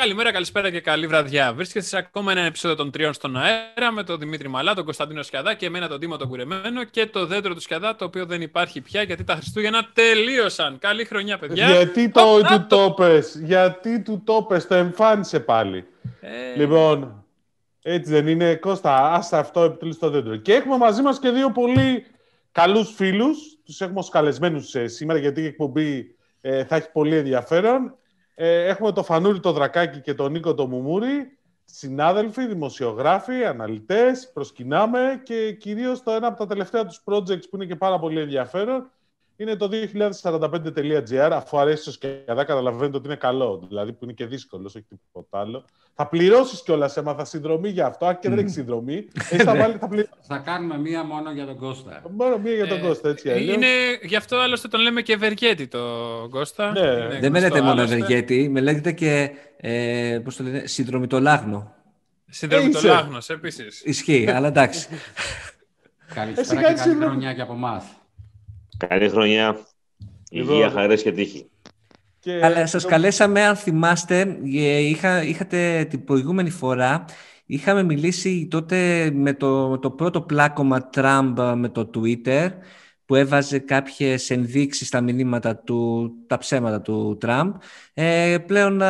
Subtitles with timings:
[0.00, 1.52] Καλημέρα, καλησπέρα και καλή βραδιά.
[1.54, 5.22] Βρίσκεστε σε ακόμα ένα επεισόδιο των τριών στον αέρα με τον Δημήτρη Μαλά, τον Κωνσταντίνο
[5.22, 8.40] Σκιαδά και εμένα τον Τίμο τον Κουρεμένο και το δέντρο του Σκιαδά το οποίο δεν
[8.40, 10.78] υπάρχει πια γιατί τα Χριστούγεννα τελείωσαν.
[10.78, 11.70] Καλή χρονιά, παιδιά.
[11.70, 15.86] Γιατί το, του το πες, γιατί του το πες, το εμφάνισε πάλι.
[16.20, 16.56] Ε...
[16.56, 17.24] Λοιπόν,
[17.82, 20.36] έτσι δεν είναι, Κώστα, άσε αυτό επιτέλους το δέντρο.
[20.36, 22.06] Και έχουμε μαζί μας και δύο πολύ
[22.52, 27.16] καλούς φίλους, τους έχουμε ως καλεσμένους ε, σήμερα γιατί η εκπομπή ε, θα έχει πολύ
[27.16, 27.94] ενδιαφέρον.
[28.42, 35.20] Ε, έχουμε το Φανούρι το Δρακάκι και τον Νίκο το Μουμούρι, συνάδελφοι, δημοσιογράφοι, αναλυτές, προσκυνάμε
[35.24, 38.90] και κυρίως το ένα από τα τελευταία τους projects που είναι και πάρα πολύ ενδιαφέρον
[39.40, 39.70] είναι το
[40.22, 44.84] 2045.gr, αφού αρέσει και κατά καταλαβαίνετε ότι είναι καλό, δηλαδή που είναι και δύσκολος, όχι
[44.88, 45.64] τίποτα άλλο.
[45.94, 49.08] Θα πληρώσεις κιόλας, έμαθα συνδρομή για αυτό, αν και δεν έχει συνδρομή.
[49.44, 49.88] θα, βάλει, θα,
[50.20, 52.02] θα κάνουμε μία μόνο για τον Κώστα.
[52.10, 53.54] Μόνο μία για τον ε, Κώστα, έτσι αλλιώς.
[53.54, 53.66] Είναι,
[54.02, 55.78] γι' αυτό άλλωστε τον λέμε και Ευεργέτη το
[56.30, 56.70] Κώστα.
[56.70, 57.18] Ναι.
[57.20, 61.74] Δεν με λέτε μόνο Ευεργέτη, με λέγεται και ε, πώς το λένε, συνδρομητολάγνο.
[62.28, 63.82] Συνδρομητολάγνος, επίσης.
[63.84, 64.88] Ισχύει, αλλά εντάξει.
[66.14, 67.99] Καλησπέρα και καλή χρονιά και από εμάς.
[68.88, 69.58] Καλή χρονιά.
[70.30, 71.50] Υγεία, λοιπόν, χαρές και τύχη.
[72.20, 72.40] Και...
[72.44, 77.04] Αλλά σας καλέσαμε, αν θυμάστε, ε, είχα, είχατε την προηγούμενη φορά,
[77.46, 82.48] είχαμε μιλήσει τότε με το, το πρώτο πλάκωμα Τραμπ με το Twitter,
[83.04, 87.54] που έβαζε κάποιες ενδείξεις στα μηνύματα του, τα ψέματα του Τραμπ.
[87.94, 88.82] Ε, πλέον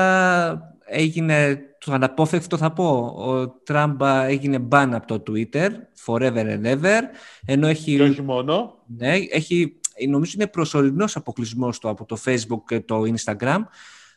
[0.87, 3.15] έγινε το αναπόφευκτο θα πω.
[3.17, 5.69] Ο Τραμπ έγινε ban από το Twitter,
[6.07, 7.01] forever and ever.
[7.47, 8.79] Ενώ έχει, και όχι μόνο.
[8.87, 13.59] Ναι, έχει νομίζω είναι προσωρινός αποκλεισμός του από το Facebook και το Instagram,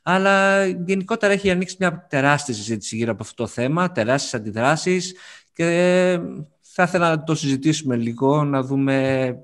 [0.03, 5.15] αλλά γενικότερα έχει ανοίξει μια τεράστια συζήτηση γύρω από αυτό το θέμα, τεράστιες αντιδράσεις
[5.53, 6.19] και
[6.61, 9.37] θα ήθελα να το συζητήσουμε λίγο, να δούμε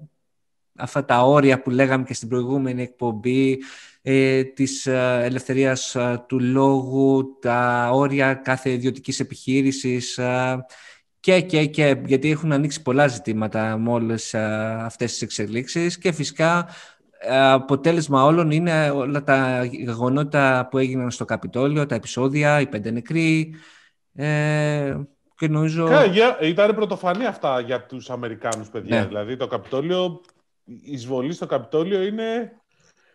[0.75, 3.59] αυτά τα όρια που λέγαμε και στην προηγούμενη εκπομπή,
[4.01, 10.19] ε, της ε, ελευθερίας ε, του λόγου, τα όρια κάθε ιδιωτικής επιχείρησης,
[11.19, 16.67] και, και, και, γιατί έχουν ανοίξει πολλά ζητήματα με όλες αυτές τις εξελίξεις και φυσικά
[17.27, 23.55] αποτέλεσμα όλων είναι όλα τα γεγονότα που έγιναν στο Καπιτόλιο, τα επεισόδια, οι πέντε νεκροί.
[24.15, 24.97] Ε,
[25.35, 25.89] και νομίζω...
[26.41, 28.99] Ήταν πρωτοφανή αυτά για τους Αμερικάνους παιδιά.
[28.99, 29.05] Ναι.
[29.05, 30.21] Δηλαδή το Καπιτόλιο,
[30.63, 32.58] η εισβολή στο Καπιτόλιο είναι...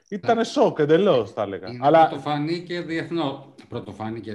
[0.08, 0.44] Ήταν ναι.
[0.44, 1.68] σοκ εντελώς, θα έλεγα.
[1.68, 2.08] Είναι Αλλά...
[2.08, 3.54] πρωτοφανή και διεθνό.
[3.68, 4.32] Πρωτοφανή και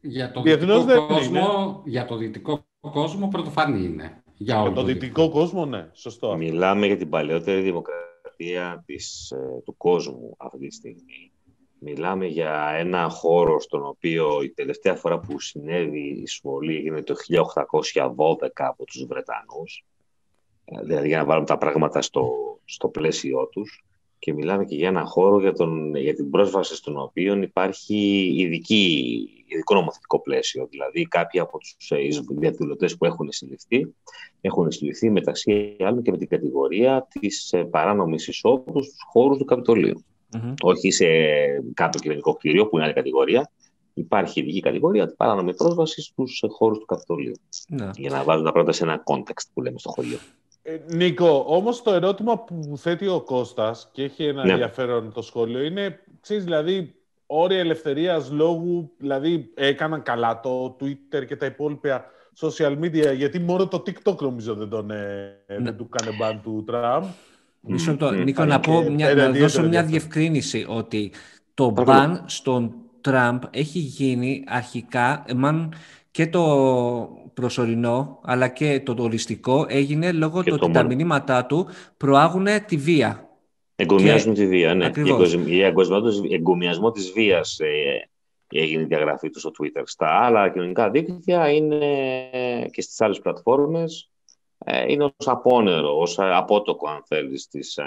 [0.00, 4.22] για το δυτικό κόσμο, για το δυτικό κόσμο πρωτοφανή είναι.
[4.36, 6.36] Για, όλο το δυτικό κόσμο, ναι, σωστό.
[6.36, 11.32] Μιλάμε για την παλαιότερη δημοκρατία της, ε, του κόσμου αυτή τη στιγμή.
[11.78, 17.14] Μιλάμε για ένα χώρο στον οποίο η τελευταία φορά που συνέβη η εισβολή έγινε το
[17.14, 19.84] 1812 από τους Βρετανούς.
[20.64, 22.30] Ε, δηλαδή για να βάλουμε τα πράγματα στο,
[22.64, 23.84] στο πλαίσιο τους.
[24.24, 29.28] Και μιλάμε και για ένα χώρο για, τον, για την πρόσβαση στον οποίο υπάρχει ειδική
[29.46, 30.66] ειδικό νομοθετικό πλαίσιο.
[30.70, 31.96] Δηλαδή, κάποιοι από τους ε,
[32.28, 33.94] διαδηλωτές που έχουν συλληφθεί
[34.40, 39.44] έχουν συλληφθεί μεταξύ άλλων και με την κατηγορία της ε, παράνομης εισόδου στους χώρους του
[39.44, 40.04] καπιτολιου
[40.62, 41.06] Όχι σε
[41.74, 43.50] κάποιο κυβερνητικό κτίριο που είναι άλλη κατηγορία.
[43.94, 47.34] Υπάρχει ειδική κατηγορία τη παράνομη πρόσβαση στους ε, χώρους του καπιτολιου
[47.68, 47.90] ναι.
[47.96, 50.18] Για να βάζουν τα πρώτα σε ένα context που λέμε στο χωριό.
[50.66, 54.50] Ε, Νίκο, όμως το ερώτημα που θέτει ο Κώστας και έχει ένα ναι.
[54.50, 56.94] ενδιαφέρον το σχόλιο είναι, ξέρεις, δηλαδή,
[57.26, 62.04] όρια ελευθερίας λόγου, δηλαδή έκαναν καλά το Twitter και τα υπόλοιπα
[62.40, 65.58] social media, γιατί μόνο το TikTok νομίζω δεν, τον, ε, ναι.
[65.58, 67.04] δεν του κάνε μπαν του Τραμπ.
[67.60, 71.12] Μισό το, Νίκο, να, πω μια, να δώσω μια διευκρίνηση ότι
[71.54, 75.74] το μπαν στον Τραμπ έχει γίνει αρχικά, μάλλον
[76.14, 76.42] και το
[77.34, 83.28] προσωρινό, αλλά και το οριστικό έγινε λόγω του ότι τα μηνύματά του προάγουν τη βία.
[83.76, 84.90] Εγκομιάζουν τη βία, ναι.
[85.46, 85.74] Για
[86.30, 88.08] εγκομιασμό της βίας ε,
[88.48, 89.82] έγινε η διαγραφή του στο Twitter.
[89.84, 91.78] Στα άλλα κοινωνικά δίκτυα είναι
[92.72, 94.10] και στις άλλες πλατφόρμες
[94.58, 97.84] ε, είναι ως απόνερο, ως απότοκο αν θέλεις της ε,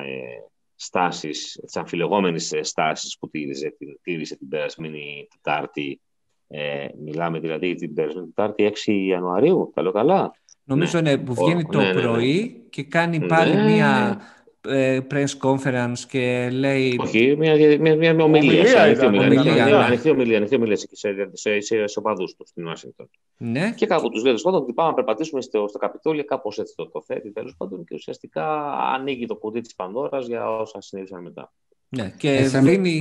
[0.75, 6.01] στάσης, της αμφιλεγόμενης στάσης που τήρησε, τήρησε την περασμένη Τετάρτη
[6.47, 10.31] ε, μιλάμε δηλαδή την περασμένη Τετάρτη 6 Ιανουαρίου, τα λέω καλά;
[10.67, 12.01] Νομίζω ναι, που βγαίνει το ναι, ναι, ναι.
[12.01, 14.21] πρωί και κάνει πάλι μια
[14.67, 16.97] ε, press conference και λέει...
[16.99, 18.81] Όχι, μια, μια, μια, μια ομιλία.
[18.81, 19.85] Ανοιχτή ομιλία.
[19.85, 20.87] Ανοιχτή ομιλία, ανοιχτή ομιλία σε,
[21.33, 23.09] σε, σε, σε οπαδούς τους στην Ουάσιγκτον.
[23.37, 23.73] Ναι.
[23.75, 27.01] Και κάπου τους λέει ότι πάμε να περπατήσουμε στο, στο Καπιτόλιο, κάπως έτσι το, το
[27.01, 31.53] θέτει τέλος πάντων και ουσιαστικά ανοίγει το κουτί της Πανδώρας για όσα συνέβησαν μετά.
[31.89, 32.99] Ναι, και δίνει...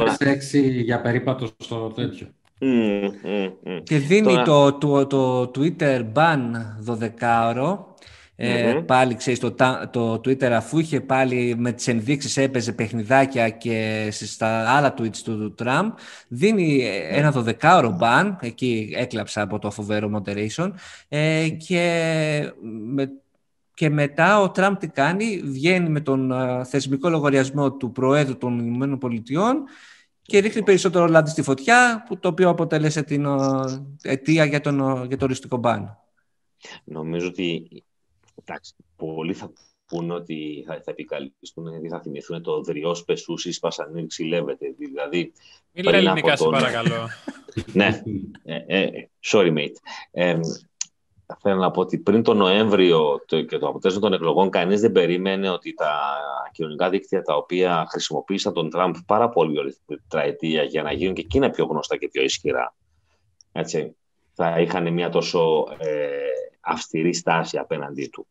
[0.82, 2.26] για περίπατο στο τέτοιο.
[3.82, 6.38] Και δίνει το, το, το Twitter ban
[6.86, 7.08] 12
[7.48, 7.94] ώρο
[8.38, 9.54] Ε, πάλι, ξέρεις, το,
[9.90, 15.54] το Twitter αφού είχε πάλι με τις ενδείξεις έπαιζε παιχνιδάκια και στα άλλα tweets του
[15.54, 15.92] Τραμπ,
[16.28, 20.70] δίνει ένα δωδεκάωρο μπαν, εκεί έκλαψα από το φοβερό moderation,
[21.08, 22.52] ε, και,
[22.84, 23.10] με,
[23.74, 26.32] και μετά ο Τραμπ τι κάνει, βγαίνει με τον
[26.64, 29.64] θεσμικό λογαριασμό του Προέδρου των Ηνωμένων Πολιτειών
[30.26, 33.26] και ρίχνει περισσότερο λάδι στη φωτιά, που το οποίο αποτέλεσε την
[34.02, 35.98] αιτία για τον, για το οριστικό μπαν.
[36.84, 37.68] Νομίζω ότι
[38.34, 39.52] εντάξει, πολλοί θα
[39.86, 44.74] πούνε ότι θα, θα επικαλυστούν, γιατί θα θυμηθούν το δριό πεσούση πασανίρ ξυλεύεται.
[44.78, 45.32] Δηλαδή,
[45.72, 47.08] Μιλά ελληνικά, σε παρακαλώ.
[47.72, 48.02] ναι,
[48.42, 49.76] ε, ε, sorry mate.
[50.10, 50.38] Ε,
[51.40, 54.92] θέλω να πω ότι πριν τον Νοέμβριο το, και το αποτέλεσμα των εκλογών, κανείς δεν
[54.92, 55.90] περίμενε ότι τα
[56.52, 61.14] κοινωνικά δίκτυα τα οποία χρησιμοποίησαν τον Τραμπ πάρα πολύ όλη την τετραετία για να γίνουν
[61.14, 62.74] και εκείνα πιο γνωστά και πιο ισχυρά,
[63.52, 63.96] έτσι,
[64.32, 66.08] θα είχαν μια τόσο ε,
[66.60, 68.26] αυστηρή στάση απέναντί του.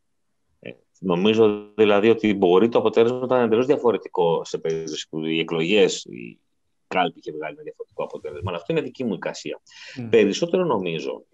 [0.60, 5.40] Ε, νομίζω δηλαδή ότι μπορεί το αποτέλεσμα να ήταν εντελώς διαφορετικό σε περίπτωση που οι
[5.40, 6.40] εκλογές, η
[6.88, 8.44] κάλπη είχε βγάλει ένα διαφορετικό αποτέλεσμα.
[8.48, 9.62] Αλλά αυτό είναι δική μου εικασία.
[10.00, 10.08] Mm.
[10.10, 11.26] Περισσότερο νομίζω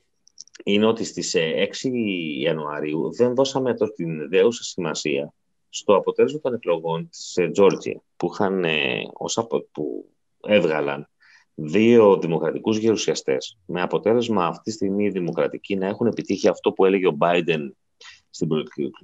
[0.63, 1.67] είναι ότι στις 6 ε,
[2.39, 5.33] Ιανουαρίου δεν δώσαμε το, την δέουσα σημασία
[5.69, 9.01] στο αποτέλεσμα των εκλογών της Τζόρτζια που, είχαν, ε,
[9.71, 10.09] που
[10.41, 11.09] έβγαλαν
[11.55, 16.85] δύο δημοκρατικούς γερουσιαστές με αποτέλεσμα αυτή τη στιγμή οι δημοκρατικοί να έχουν επιτύχει αυτό που
[16.85, 17.69] έλεγε ο Biden
[18.29, 18.63] στην, προ...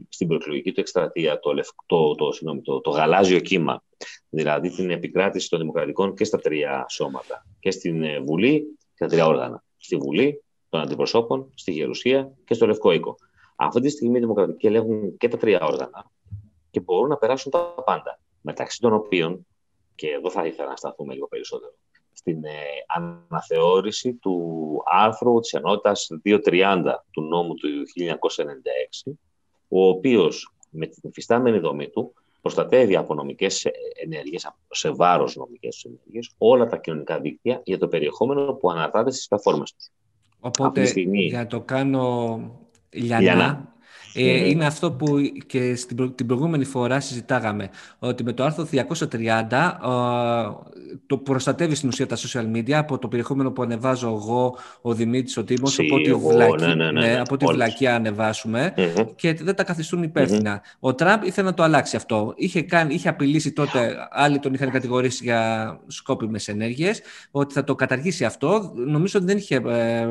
[0.09, 1.53] στην προεκλογική του εκστρατεία, το,
[1.85, 3.83] το, το, το, το γαλάζιο κύμα,
[4.29, 9.07] δηλαδή την επικράτηση των δημοκρατικών και στα τρία σώματα, και στην ε, Βουλή και στα
[9.07, 9.63] τρία όργανα.
[9.77, 13.15] Στη Βουλή των Αντιπροσώπων, στη Γερουσία και στο Λευκό Οίκο.
[13.55, 16.11] Αυτή τη στιγμή οι δημοκρατικοί ελέγχουν και τα τρία όργανα
[16.71, 18.19] και μπορούν να περάσουν τα πάντα.
[18.41, 19.47] Μεταξύ των οποίων,
[19.95, 21.73] και εδώ θα ήθελα να σταθούμε λίγο περισσότερο,
[22.13, 22.51] στην ε,
[22.87, 24.37] αναθεώρηση του
[24.85, 27.67] άρθρου της ενότητας 230 του νόμου του
[29.07, 29.11] 1996,
[29.67, 33.65] ο οποίος με την υφιστάμενη δομή του προστατεύει από νομικές
[34.03, 39.27] ενέργειες, σε βάρος νομικές ενέργειες, όλα τα κοινωνικά δίκτυα για το περιεχόμενο που αναρτάται στις
[39.27, 39.91] πλατφόρμες τους.
[40.39, 40.91] Οπότε,
[41.27, 42.39] για το κάνω
[42.89, 43.75] λιανά,
[44.13, 45.17] ε, είναι αυτό που
[45.47, 47.69] και στην την προηγούμενη φορά συζητάγαμε,
[47.99, 49.73] ότι με το άρθρο 230
[51.07, 55.37] το προστατεύει στην ουσία τα social media από το περιεχόμενο που ανεβάζω εγώ, ο Δημήτρης,
[55.37, 56.59] ο Τίμος, από τη, βλακ...
[56.59, 58.73] ναι, ναι, ναι, ναι, από τη βλακία ανεβάσουμε
[59.15, 60.61] και δεν τα καθιστούν υπεύθυνα.
[60.79, 62.33] Ο Τραμπ ήθελε να το αλλάξει αυτό.
[62.35, 67.01] Είχε, κάνει, είχε απειλήσει τότε, άλλοι τον είχαν κατηγορήσει για σκόπιμες ενέργειες,
[67.31, 68.71] ότι θα το καταργήσει αυτό.
[68.75, 70.07] Νομίζω ότι δεν είχε ε,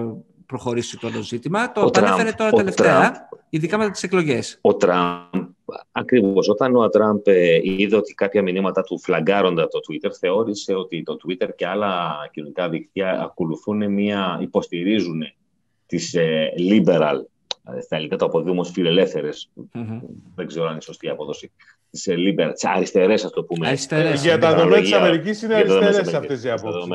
[0.46, 1.72] προχωρήσει το ζήτημα.
[1.72, 3.14] Το επανέφερε τώρα τελευταία, Τραμπ,
[3.50, 4.58] ειδικά μετά τις εκλογές.
[4.60, 5.32] Ο Τραμπ,
[5.92, 6.48] ακριβώς.
[6.48, 11.16] Όταν ο Τραμπ ε, είδε ότι κάποια μηνύματα του φλαγκάροντα το Twitter, θεώρησε ότι το
[11.26, 15.22] Twitter και άλλα κοινωνικά δίκτυα ακολουθούν μια, υποστηρίζουν
[15.86, 17.20] τις ε, liberal,
[17.76, 20.00] ε, στα ελληνικά το αποδίδουμε ως φιλελεύθερες, mm-hmm.
[20.34, 21.52] δεν ξέρω αν είναι σωστή η απόδοση,
[21.90, 23.66] τις liberal, τις αριστερές, ας το πούμε.
[23.66, 24.22] Αριστερές.
[24.22, 26.88] Για τα δεδομένα της Αμερικής είναι αριστερές αυτές οι απόψεις.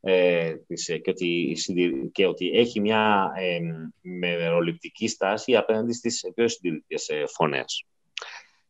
[0.00, 0.54] Ναι ε,
[1.02, 1.56] και, ότι,
[2.12, 3.58] και ότι έχει μια ε,
[4.00, 7.86] μεροληπτική στάση απέναντι στις πιο συντηρητικές ε, φωνές.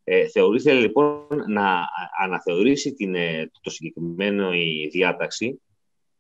[0.04, 1.84] Ε, θεωρήθηκε λοιπόν να
[2.22, 5.60] αναθεωρήσει την, ε, το συγκεκριμένο η διάταξη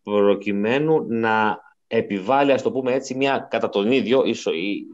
[0.02, 4.50] προκειμένου να επιβάλλει, ας το πούμε έτσι, μια κατά τον ίδιο ίσο,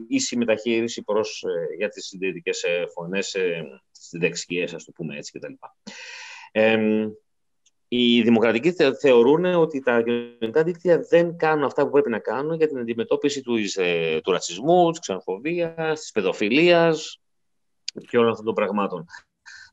[0.09, 5.17] ίση μεταχείριση προς, ε, για τις συντηρητικές ε, φωνές, ε, στις δεξιές, ας το πούμε
[5.17, 5.53] έτσι κτλ.
[7.97, 12.69] Οι δημοκρατικοί θεωρούν ότι τα κοινωνικά δίκτυα δεν κάνουν αυτά που πρέπει να κάνουν για
[12.69, 17.21] την αντιμετώπιση τους, ε, του ρατσισμού, της ξενοφοβίας, της παιδοφιλίας
[18.09, 19.05] και όλων αυτών των πραγμάτων.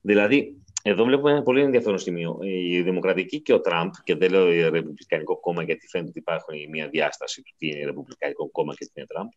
[0.01, 2.37] Δηλαδή, εδώ βλέπουμε ένα πολύ ενδιαφέρον σημείο.
[2.41, 6.67] Η Δημοκρατική και ο Τραμπ, και δεν λέω η Ρεπουμπλικανικό κόμμα γιατί φαίνεται ότι υπάρχει
[6.71, 9.29] μια διάσταση του τι είναι Ρεπουμπλικανικό κόμμα και τι είναι Τραμπ.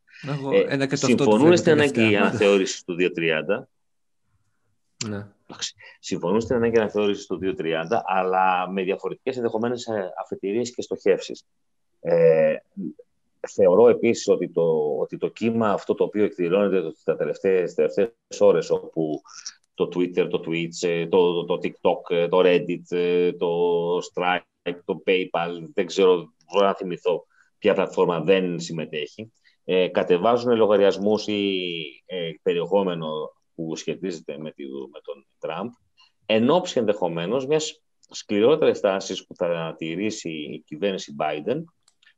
[0.91, 3.67] Ε, συμφωνούν στην ανάγκη αναθεώρηση του 230
[5.09, 5.27] ναι.
[6.01, 9.89] Συμφωνούν στην ανάγκη αναθεώρηση του 230, αλλά με διαφορετικές ενδεχομένες
[10.23, 11.45] αφετηρίες και στοχεύσεις.
[12.01, 12.57] Ε,
[13.49, 18.71] θεωρώ επίσης ότι το, ότι το κύμα αυτό το οποίο εκδηλώνεται τα τελευταίες, τελευταίες ώρες
[18.71, 19.21] όπου
[19.75, 23.49] το Twitter, το Twitch, ε, το, το, TikTok, ε, το Reddit, ε, το
[23.97, 27.27] Stripe, το PayPal, δεν ξέρω, μπορώ να θυμηθώ
[27.59, 29.33] ποια πλατφόρμα δεν συμμετέχει.
[29.65, 31.63] Ε, κατεβάζουν λογαριασμούς ή
[32.07, 33.09] ε, περιεχόμενο
[33.55, 35.71] που σχετίζεται με, τη, με τον Τραμπ,
[36.27, 41.63] εν ώψη ενδεχομένως μιας σκληρότερης τάσης που θα τηρήσει η κυβέρνηση Biden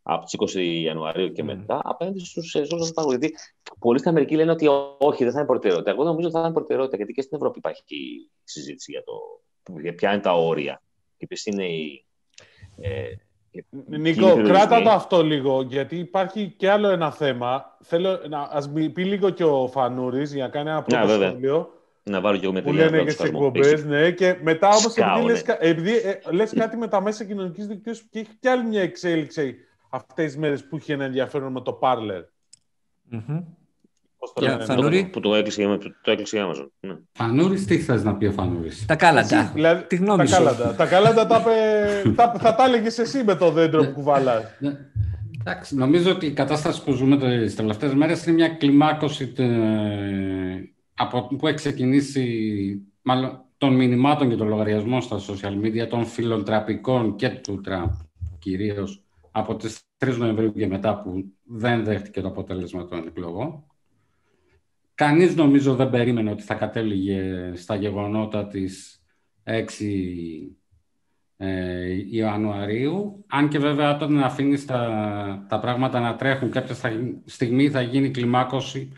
[0.03, 3.35] από τις 20 Ιανουαρίου και μετά, απέναντι στους Ρώσου του Γιατί
[3.79, 4.67] πολλοί στην Αμερική λένε ότι
[4.99, 5.91] όχι, δεν θα είναι προτεραιότητα.
[5.91, 7.83] Εγώ νομίζω ότι θα είναι προτεραιότητα, γιατί και στην Ευρώπη υπάρχει
[8.45, 9.13] συζήτηση για, το,
[9.81, 10.83] για ποια είναι τα όρια
[11.17, 12.05] και ποιες είναι οι,
[12.77, 13.07] ε,
[13.87, 17.77] Νίκο, κράτα το αυτό λίγο, γιατί υπάρχει και άλλο ένα θέμα.
[17.83, 21.71] Θέλω να ας πει λίγο και ο Φανούρης για να κάνει ένα πρώτο σχόλιο.
[22.03, 24.11] Να βάλω και εγώ με Που λένε και στις εκπομπές, ναι.
[24.11, 28.19] Και μετά όμως, επειδή, λες, επειδή ε, λες κάτι με τα μέσα κοινωνικής δικτύωσης και
[28.19, 29.57] έχει κι άλλη μια εξέλιξη
[29.91, 32.25] αυτές τις μέρες που είχε ένα ενδιαφέρον με το Parler.
[33.13, 33.43] Mm-hmm.
[34.35, 35.05] Yeah, Φανούρη.
[35.05, 36.69] Που το έκλεισε, το έκλεισε η Amazon.
[36.81, 36.97] Ναι.
[37.13, 38.85] Φανούρης, τι θες να πει ο Φανούρης.
[38.87, 39.51] Τα κάλαντα.
[39.55, 40.75] Δηλαδή, τι γνώμης τα κάλαντα.
[40.75, 41.43] τα κάλαντα τα,
[42.17, 44.45] τα, θα τα έλεγες εσύ με το δέντρο που κουβαλάς.
[44.59, 44.77] Ναι.
[45.41, 49.33] Εντάξει, νομίζω ότι η κατάσταση που ζούμε τις τελευταίες μέρες είναι μια κλιμάκωση
[50.95, 52.25] από, που έχει ξεκινήσει
[53.03, 57.91] μάλλον, των μηνυμάτων και των λογαριασμών στα social media, των φιλοτραπικών και του Τραμπ
[58.39, 63.65] κυρίως από τις 3 Νοεμβρίου και μετά που δεν δέχτηκε το αποτέλεσμα των εκλογών.
[64.97, 69.03] Κανείς νομίζω δεν περίμενε ότι θα κατέληγε στα γεγονότα της
[69.45, 69.63] 6
[71.37, 73.25] ε, Ιανουαρίου.
[73.29, 76.77] Αν και βέβαια όταν αφήνεις τα, τα πράγματα να τρέχουν κάποια
[77.25, 78.93] στιγμή θα γίνει κλιμάκωση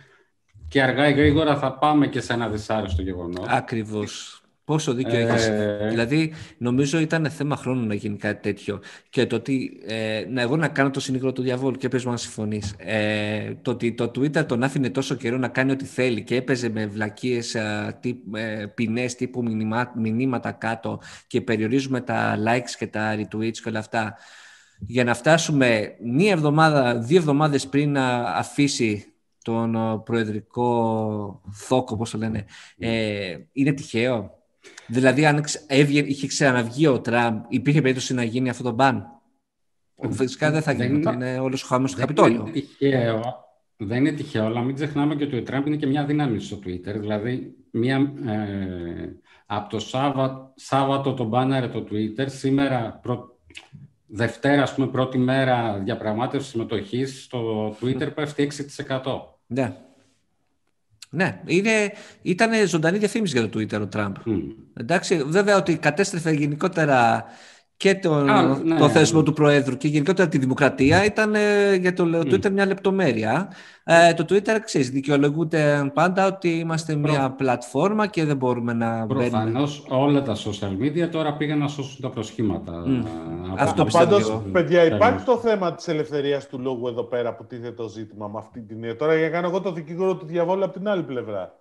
[0.69, 3.47] και αργά ή γρήγορα θα πάμε και σε ένα δυσάρεστο γεγονός.
[3.49, 4.38] Ακριβώς.
[4.69, 5.23] Πόσο δίκιο ε...
[5.23, 5.51] έχεις.
[5.89, 8.81] Δηλαδή, νομίζω ήταν θέμα χρόνου να γίνει κάτι τέτοιο.
[9.11, 12.11] Και το ότι, ε, να εγώ να κάνω το συνήγορο του διαβόλου και πες μου
[12.11, 12.75] αν συμφωνείς.
[12.79, 16.69] Ε, το ότι το Twitter τον άφηνε τόσο καιρό να κάνει ό,τι θέλει και έπαιζε
[16.69, 17.99] με βλακίες ε,
[18.35, 23.79] ε, ποινές τύπου μηνύμα, μηνύματα κάτω και περιορίζουμε τα likes και τα retweets και όλα
[23.79, 24.17] αυτά
[24.81, 32.11] για να φτάσουμε μία εβδομάδα, δύο εβδομάδες πριν να αφήσει τον ε, προεδρικό θόκο, όπως
[32.11, 32.45] το λένε,
[32.79, 34.37] ε, είναι τυχαίο.
[34.87, 35.45] Δηλαδή, αν
[35.87, 39.07] είχε ξαναβγεί ο Τραμπ, υπήρχε περίπτωση να γίνει αυτό το μπαν;
[40.11, 42.41] Φυσικά δεν θα γίνει, δεν, είναι όλος ο χάμος στο Καπιτόλιο.
[42.41, 43.45] Είναι τυχαίο,
[43.77, 46.59] δεν είναι τυχαίο, αλλά μην ξεχνάμε και ότι ο Τραμπ είναι και μια δύναμη στο
[46.65, 46.95] Twitter.
[46.99, 53.39] Δηλαδή, μια, ε, από το Σάββατο, Σάββατο το μπάναρε το Twitter, σήμερα προ,
[54.07, 59.01] Δευτέρα, ας πούμε, πρώτη μέρα διαπραγμάτευση συμμετοχή στο Twitter πέφτει 6%.
[59.47, 59.77] Ναι.
[61.11, 64.17] Ναι, είναι, ήταν ζωντανή διαφήμιση για το Twitter ο Τραμπ.
[64.75, 67.25] Εντάξει, βέβαια ότι κατέστρεφε γενικότερα
[67.79, 68.23] και το,
[68.65, 72.21] ναι, το θέσμο του Προέδρου και γενικότερα τη δημοκρατία ήταν ε, για το mm.
[72.21, 73.53] Twitter μια λεπτομέρεια.
[73.85, 79.85] Ε, το Twitter, ξέρεις, δικαιολογούνται πάντα ότι είμαστε μια πλατφόρμα και δεν μπορούμε να Προφανώς
[79.89, 82.85] όλα τα social media τώρα πήγαν να σώσουν τα προσχήματα.
[82.87, 83.05] Mm.
[83.59, 87.89] Αυτό Πάντως, παιδιά, υπάρχει το θέμα της ελευθερίας του λόγου εδώ πέρα που τίθεται το
[87.89, 90.89] ζήτημα με αυτή την Τώρα για να κάνω εγώ το δικηγόρο του διαβόλου από την
[90.89, 91.55] άλλη πλευρά.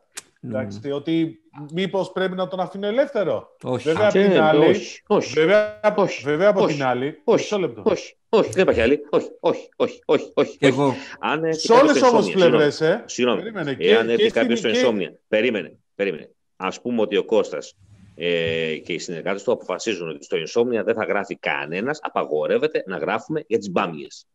[0.47, 1.39] Εντάξει, ότι
[1.73, 3.55] μήπως πρέπει να τον αφήνω ελεύθερο.
[3.63, 3.89] Όχι.
[3.89, 7.21] Βέβαια, από την άλλη, όχι, όχι, βέβαια, όχι, βέβαια από όχι, την άλλη.
[7.23, 7.81] Όχι, λεπτό.
[7.85, 8.99] όχι, όχι, δεν υπάρχει άλλη.
[9.09, 10.31] Όχι, όχι, όχι, όχι.
[10.33, 10.57] όχι.
[10.59, 10.95] Εγώ.
[11.19, 13.03] Αν σε όλες όμως τι πλευρές, ε.
[13.05, 13.41] Συγγνώμη.
[13.77, 15.19] Εάν έρθει κάποιος στο ενσόμνια.
[15.27, 15.77] Περίμενε.
[15.95, 16.29] περίμενε.
[16.55, 17.75] Α πούμε ότι ο Κώστας
[18.15, 22.97] ε, και οι συνεργάτες του αποφασίζουν ότι στο ενσόμνια δεν θα γράφει κανένας, απαγορεύεται να
[22.97, 24.27] γράφουμε για τις μπάμιες.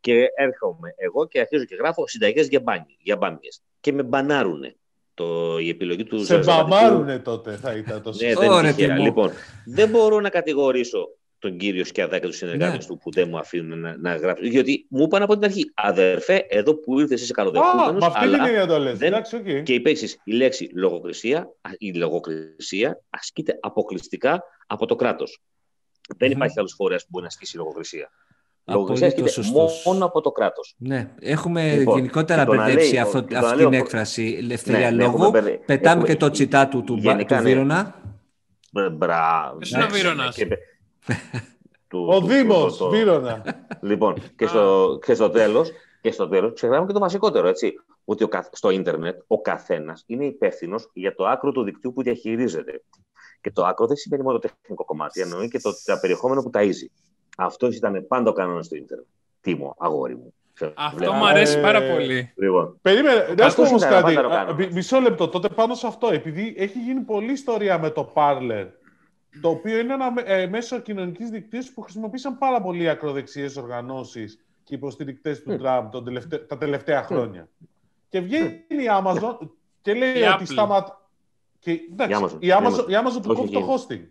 [0.00, 3.62] Και έρχομαι εγώ και αρχίζω και γράφω συνταγές για, για μπάμιες.
[3.80, 4.76] Και με μπανάρουνε
[5.14, 8.98] το, η επιλογή του Σε μπαμάρουνε τότε θα ήταν το ναι, δεν τυχαία.
[8.98, 9.30] Λοιπόν,
[9.64, 12.94] δεν μπορώ να κατηγορήσω τον κύριο Σκιαδά και τους συνεργάτες ναι.
[12.94, 14.46] του που δεν μου αφήνουν να, να γράψουν.
[14.46, 18.04] Γιατί μου είπαν από την αρχή, αδερφέ, εδώ που ήρθες είσαι καλοδεχούμενος.
[18.04, 18.98] αυτή την έννοια το λες.
[18.98, 19.12] Δεν...
[19.32, 19.62] okay.
[19.62, 25.40] Και υπέξεις η λέξη λογοκρισία, η λογοκρισία ασκείται αποκλειστικά από το κράτος.
[25.40, 26.16] Mm-hmm.
[26.18, 28.10] Δεν υπάρχει άλλος φορέας που μπορεί να ασκήσει λογοκρισία.
[28.66, 29.12] Λογοκρισία
[29.84, 30.74] μόνο από το κράτος.
[30.78, 33.22] Ναι, έχουμε λοιπόν, γενικότερα μπερδέψει αυτή
[33.56, 35.30] την έκφραση ελευθερία ναι, ναι λόγου.
[35.66, 36.06] Πετάμε έχουμε...
[36.06, 37.94] και το τσιτά του, του, του Βίρονα.
[38.92, 39.56] Μπράβο.
[39.58, 40.36] Ποιος είναι ο Βίρονας;
[41.90, 43.44] Ο Δήμος, Βίρονα.
[43.80, 45.66] Λοιπόν, και στο, και στο τέλο,
[46.00, 50.24] και στο τέλος, ξεχνάμε και το βασικότερο, έτσι, ότι ο, στο ίντερνετ ο καθένας είναι
[50.24, 52.82] υπεύθυνος για το άκρο του δικτύου που διαχειρίζεται.
[53.40, 56.50] Και το άκρο δεν σημαίνει μόνο το τεχνικό κομμάτι, εννοεί και το, το περιεχόμενο που
[56.54, 56.88] ταΐζει.
[57.36, 59.06] Αυτό ήταν πάντα ο κανόνας του Ιντερνετ.
[59.40, 60.34] Τι μου, αγόρι μου.
[60.74, 62.32] Αυτό μου αρέσει πάρα πολύ.
[62.36, 62.78] Λοιπόν.
[62.82, 64.16] Περίμενε, να σου πω κάτι.
[64.72, 65.28] Μισό λεπτό.
[65.28, 68.66] Τότε πάνω σε αυτό, επειδή έχει γίνει πολλή ιστορία με το Parler,
[69.40, 74.74] το οποίο είναι ένα ε, μέσο κοινωνικής δικτύωσης που χρησιμοποίησαν πάρα πολλοί ακροδεξιές οργανώσεις και
[74.74, 75.92] υποστηρικτές του Τραμπ
[76.46, 77.48] τα τελευταία χρόνια.
[78.08, 79.48] Και βγαίνει η Amazon
[79.82, 81.08] και λέει ότι σταματά.
[81.58, 84.02] Και, εντάξει, η Amazon, η Amazon του κόβει το hosting.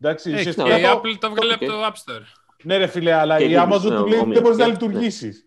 [0.00, 2.41] Εντάξει, η Apple το βγάλει από το App Store.
[2.62, 5.46] Ναι, ρε φίλε, αλλά η Amazon του λέει δεν μπορείς να λειτουργήσεις.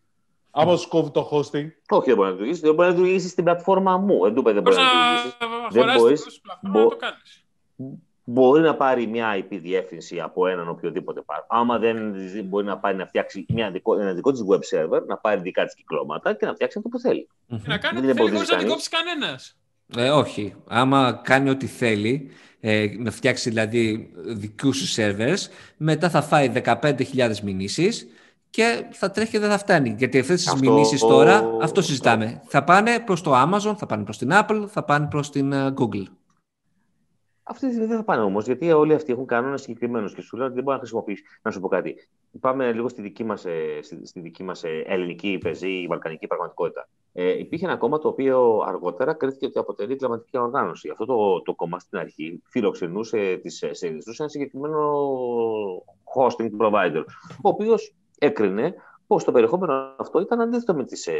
[0.51, 1.67] Άμα σου κόβει το hosting.
[1.89, 2.61] Όχι, δεν μπορεί να λειτουργήσεις.
[2.61, 4.23] Δεν μπορεί να λειτουργήσεις στην πλατφόρμα μου.
[4.23, 5.37] Δεν του δεν μπορείς να λειτουργήσεις.
[5.69, 7.45] Δεν μπορείς να το κάνεις.
[8.27, 11.43] Μπορεί να πάρει μια IP διεύθυνση από έναν οποιοδήποτε πάρει.
[11.47, 15.17] Άμα δεν μπορεί να πάρει να φτιάξει μια δικό, ένα δικό της web server, να
[15.17, 17.27] πάρει δικά της κυκλώματα και να φτιάξει αυτό που θέλει.
[17.47, 19.57] Και να κάνει ό,τι θέλει χωρίς να την κόψει κανένας.
[19.97, 20.53] Ε, όχι.
[20.67, 27.39] Άμα κάνει ό,τι θέλει, ε, να φτιάξει δηλαδή δικούς σου σερβέρς, μετά θα φάει 15.000
[27.43, 28.07] μηνύσεις
[28.49, 29.95] και θα τρέχει και δεν θα φτάνει.
[29.97, 30.71] Γιατί αυτές τις αυτό...
[30.71, 32.41] μηνύσεις τώρα, αυτό συζητάμε.
[32.47, 35.73] Θα πάνε προς το Amazon, θα πάνε προς την Apple, θα πάνε προς την ε,
[35.77, 36.05] Google.
[37.47, 40.35] Αυτή τη στιγμή δεν θα πάνε όμως, γιατί όλοι αυτοί έχουν κανόνες συγκεκριμένους και σου
[40.35, 41.23] λένε ότι δεν μπορεί να χρησιμοποιήσει.
[41.41, 41.95] Να σου πω κάτι.
[42.39, 46.27] Πάμε λίγο στη δική μας ε, στη, στη δική μας ε, ελληνική πεζή, η βαλκανική
[46.27, 46.87] πραγματικότητα.
[47.13, 50.89] Ε, υπήρχε ένα κόμμα το οποίο αργότερα κρίθηκε ότι αποτελεί κλαματική οργάνωση.
[50.89, 55.01] Αυτό το, το κόμμα στην αρχή φιλοξενούσε τις σελίδες τους σε ένα συγκεκριμένο
[56.15, 57.03] hosting provider,
[57.41, 58.75] ο οποίος έκρινε
[59.07, 61.13] πως το περιεχόμενο αυτό ήταν αντίθετο με τις ε,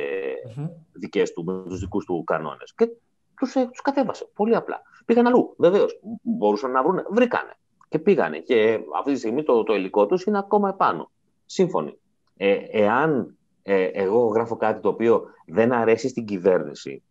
[0.47, 0.69] mm-hmm.
[0.93, 2.73] δικές του, με τους δικούς του κανόνες.
[2.75, 2.89] Και
[3.37, 4.27] τους ε, τους κατέβασε.
[4.33, 4.81] Πολύ απλά.
[5.05, 5.55] Πήγαν αλλού.
[5.57, 5.99] Βεβαίως.
[6.21, 6.99] Μπορούσαν να βρουν.
[7.09, 7.57] Βρήκανε.
[7.89, 8.39] Και πήγανε.
[8.39, 11.11] Και αυτή τη στιγμή το, το υλικό τους είναι ακόμα επάνω.
[11.45, 11.99] Σύμφωνοι.
[12.37, 17.03] Ε, εάν ε, εγώ γράφω κάτι το οποίο δεν αρέσει στην κυβέρνηση,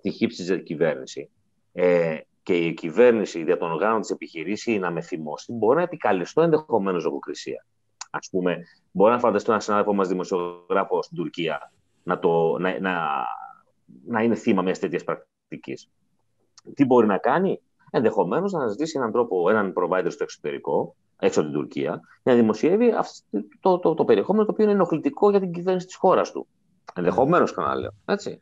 [0.00, 1.30] τη χύψη κυβέρνηση,
[1.72, 6.42] ε, και η κυβέρνηση δια των οργάνων της επιχειρήσει να με θυμώσει, μπορεί να επικαλεστώ
[6.42, 7.66] ενδεχομένως λογοκρισία.
[8.10, 8.58] Α πούμε,
[8.90, 13.26] μπορεί να φανταστώ ένα συνάδελφο μας δημοσιογράφος στην Τουρκία να, το, να, να,
[14.06, 15.90] να είναι θύμα μιας τέτοιας πρακτικής.
[16.74, 21.50] Τι μπορεί να κάνει, ενδεχομένως να ζητήσει έναν τρόπο, έναν provider στο εξωτερικό, έξω από
[21.50, 22.90] την Τουρκία, να δημοσιεύει
[23.30, 26.46] το, το, το, το περιεχόμενο το οποίο είναι ενοχλητικό για την κυβέρνηση της χώρας του.
[26.94, 27.90] Ενδεχομένως, ξαναλέω.
[28.04, 28.40] Έτσι.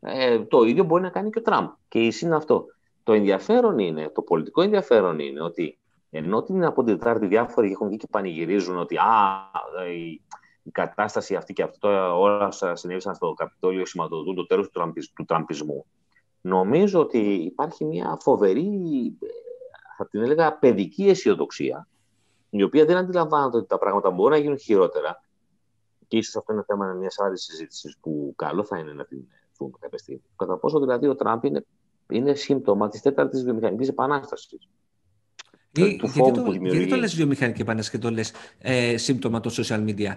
[0.00, 1.68] Ε, το ίδιο μπορεί να κάνει και ο Τραμπ.
[1.88, 2.66] Και η είναι αυτό.
[3.02, 5.78] Το ενδιαφέρον είναι, το πολιτικό ενδιαφέρον είναι ότι
[6.10, 9.04] ενώ την από την Τετάρτη διάφοροι έχουν βγει και πανηγυρίζουν ότι α,
[9.94, 10.20] η,
[10.62, 15.86] η κατάσταση αυτή και αυτό όλα συνέβησαν στο Καπιτόλιο σηματοδοτούν το τέλος του, του τραμπισμού.
[16.46, 18.68] Νομίζω ότι υπάρχει μια φοβερή,
[19.96, 21.88] θα την έλεγα, παιδική αισιοδοξία,
[22.50, 25.22] η οποία δεν αντιλαμβάνεται ότι τα πράγματα μπορούν να γίνουν χειρότερα.
[26.08, 29.18] Και ίσως αυτό είναι θέμα μιας άλλης συζήτησης που καλό θα είναι να την
[29.58, 30.22] δούμε κάποια στιγμή.
[30.36, 31.66] Κατά πόσο δηλαδή ο Τραμπ είναι,
[32.08, 34.68] είναι σύμπτωμα της τέταρτης βιομηχανικής επανάστασης.
[35.76, 39.52] Ή, του γιατί, το, γιατί το λες βιομηχανική επανάσταση και το λες ε, σύμπτωμα των
[39.52, 40.16] social media;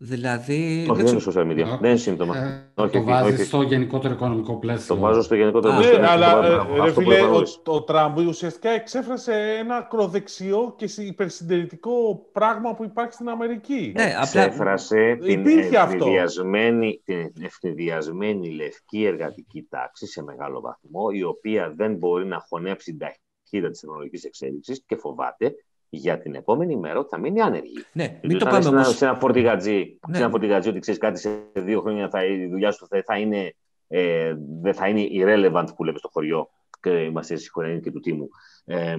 [0.00, 0.86] Δηλαδή.
[0.90, 1.78] Όχι, δεν είναι social media.
[1.80, 2.36] δεν είναι σύμπτωμα.
[2.36, 4.94] Ε, όχι, το βάζεις στο γενικότερο οικονομικό πλαίσιο.
[4.94, 5.98] Το βάζω στο γενικότερο πλαίσιο.
[5.98, 12.74] Ναι, αλλά ε, ρε φίλε, ο, ο Τραμπ ουσιαστικά εξέφρασε ένα ακροδεξιό και υπερσυντηρητικό πράγμα
[12.74, 13.92] που υπάρχει στην Αμερική.
[13.96, 14.42] Ναι, απλά...
[14.42, 22.26] Εξέφρασε την ευνηδιασμένη, την ευνηδιασμένη λευκή εργατική τάξη σε μεγάλο βαθμό, η οποία δεν μπορεί
[22.26, 25.54] να χωνέψει την ταχύτητα της τεχνολογικής εξέλιξης και φοβάται
[25.88, 27.84] για την επόμενη μέρα ότι θα μείνει άνεργη.
[27.92, 28.96] Ναι, μην το πάμε όμως...
[28.96, 30.16] Σε ένα φορτηγατζή, ναι.
[30.16, 33.18] σε ένα φορτηγατζή ότι ξέρεις κάτι σε δύο χρόνια θα, η δουλειά σου θα, θα
[33.18, 33.54] είναι,
[33.88, 36.48] ε, δεν θα είναι irrelevant που λέμε στο χωριό
[36.80, 38.28] και είμαστε συγχωρημένοι και του τίμου.
[38.64, 38.96] Ε,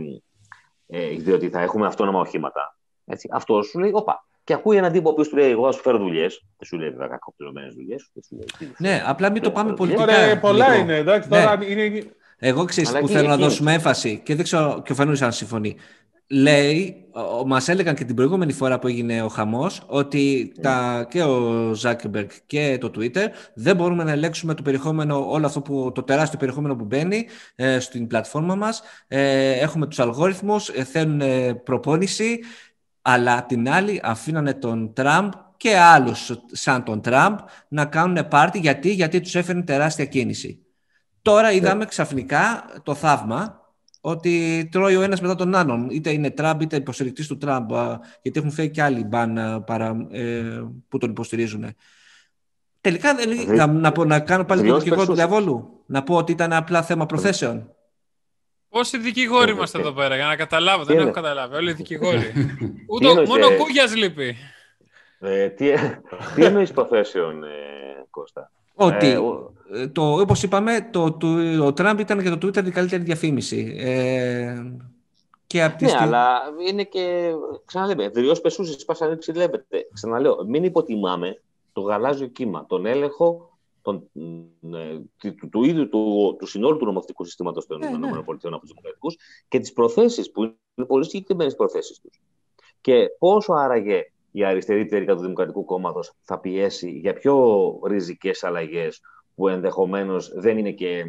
[0.87, 2.77] ε, διότι θα έχουμε αυτόνομα οχήματα.
[3.05, 3.29] Έτσι.
[3.31, 5.97] Αυτό σου λέει, όπα, και ακούει έναν τύπο που του λέει: Εγώ θα σου φέρω
[5.97, 6.45] δουλειές.
[6.57, 8.11] Δεν σου λέει βέβαια κακοπληρωμένε δουλειές.
[8.77, 10.03] Ναι, απλά μην το πάμε πολιτικά.
[10.03, 10.95] Ωραία, πολλά είναι.
[10.95, 11.65] Εντάξει, τώρα ναι.
[11.65, 12.13] είναι...
[12.37, 15.75] Εγώ ξέρω που θέλω να δώσουμε έμφαση και δεν ξέρω και ο Φανούλης αν συμφωνεί
[16.29, 17.05] λέει,
[17.45, 22.29] μας έλεγαν και την προηγούμενη φορά που έγινε ο χαμός, ότι τα, και ο Ζάκεμπεργκ
[22.45, 26.75] και το Twitter δεν μπορούμε να ελέγξουμε το περιεχόμενο, όλο αυτό που, το τεράστιο περιεχόμενο
[26.75, 28.81] που μπαίνει ε, στην πλατφόρμα μας.
[29.07, 31.21] Ε, έχουμε τους αλγόριθμους, ε, θέλουν
[31.63, 32.39] προπόνηση,
[33.01, 37.37] αλλά την άλλη αφήνανε τον Τραμπ και άλλους σαν τον Τραμπ
[37.67, 38.59] να κάνουν πάρτι.
[38.59, 40.63] Γιατί, γιατί τους έφερνε τεράστια κίνηση.
[41.21, 41.55] Τώρα ναι.
[41.55, 43.58] είδαμε ξαφνικά το θαύμα
[44.01, 45.89] ότι τρώει ο ένας μετά τον άλλον.
[45.89, 47.69] Είτε είναι Τραμπ είτε υποστηρικτής του Τραμπ,
[48.21, 50.41] γιατί έχουν φέρει και άλλοι μπαν παρά, ε,
[50.87, 51.75] που τον υποστηρίζουν.
[52.81, 53.15] Τελικά
[53.47, 55.83] να, να, να, κάνω πάλι τον δικηγόρο του διαβόλου.
[55.85, 57.73] Να πω ότι ήταν απλά θέμα προθέσεων.
[58.69, 60.83] Πόσοι δικηγόροι είμαστε εδώ πέρα, για να καταλάβω.
[60.83, 61.55] Δεν έχω καταλάβει.
[61.55, 62.33] Όλοι οι δικηγόροι.
[62.93, 64.35] Ούτε, μόνο ο Κούγιας λείπει.
[65.19, 65.71] Ε, τι,
[66.35, 67.47] τι εννοείς προθέσεων, ε,
[68.09, 69.19] Κώστα; Ότι ε,
[69.71, 71.27] ε, το, όπως είπαμε, το, το,
[71.65, 73.75] ο Τραμπ ήταν για το Twitter η καλύτερη διαφήμιση.
[73.79, 74.63] Ε,
[75.47, 77.31] και από ναι, αλλά είναι και,
[77.65, 79.87] ξαναλέμε, δυο πεσούσες πας ανοίξει βλέπετε.
[79.93, 81.41] Ξαναλέω, μην υποτιμάμε
[81.73, 84.09] το γαλάζιο κύμα, τον έλεγχο τον,
[84.73, 88.07] ε, του, του, ίδιου του, του συνόλου του νομοθετικού συστήματος των ναι, ναι.
[88.07, 92.21] ΗΠΑ από τους Δημοκρατικούς και τις προθέσεις που είναι πολύ συγκεκριμένες προθέσεις τους.
[92.81, 99.01] Και πόσο άραγε η αριστερή τελικά του Δημοκρατικού Κόμματος θα πιέσει για πιο ριζικές αλλαγές
[99.35, 101.03] που ενδεχομένως δεν είναι και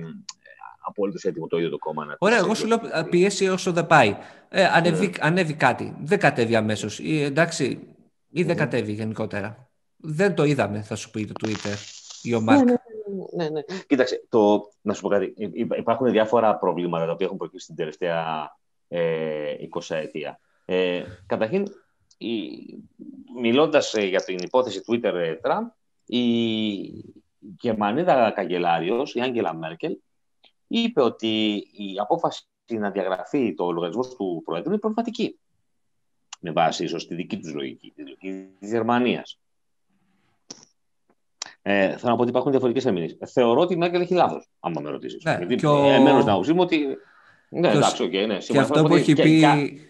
[0.80, 2.80] απολύτω έτοιμο το ίδιο το κόμμα να Ωραία, εγώ σου λέω
[3.10, 4.16] πιέσει όσο δεν πάει.
[4.48, 5.12] Ε, ανέβει, ναι.
[5.20, 5.96] ανέβει κάτι.
[6.02, 7.00] Δεν κατέβει αμέσως.
[7.00, 7.94] Εντάξει,
[8.30, 9.68] ή δεν κατέβει γενικότερα.
[9.96, 11.76] Δεν το είδαμε, θα σου πει το Twitter
[12.22, 12.64] ή ο Μάρκ.
[12.64, 13.60] Ναι, ναι, ναι, ναι.
[13.86, 15.34] Κοίταξε, το, να σου πω κάτι.
[15.78, 18.50] Υπάρχουν διάφορα προβλήματα τα οποία έχουν προκύψει την τελευταία
[18.88, 19.54] ε,
[19.88, 20.40] 20 ετία.
[20.64, 21.66] Ε, καταρχήν,
[23.40, 25.66] μιλώντας ε, για την υπόθεση Twitter ε, Trump,
[26.06, 26.24] η
[27.60, 29.96] Γερμανίδα καγκελάριος, η Άγγελα Μέρκελ,
[30.66, 35.38] είπε ότι η απόφαση να διαγραφεί το λογαριασμό του Προέδρου είναι προβληματική.
[36.40, 39.40] Με βάση ίσως τη δική τους λογική, τη λογική της Γερμανίας.
[41.62, 43.16] Ε, θα να πω ότι υπάρχουν διαφορετικές ερμηνείες.
[43.32, 45.24] Θεωρώ ότι η Μέρκελ έχει λάθος, άμα με ρωτήσεις.
[45.24, 46.78] Ναι, Γιατί και ο- εμένα να μου ότι.
[47.48, 48.34] Ναι, Και ο- εντάξει, οκ, ναι.
[48.34, 49.00] Και συμφωνώ αυτό που πολύ.
[49.00, 49.89] έχει Και- πει και-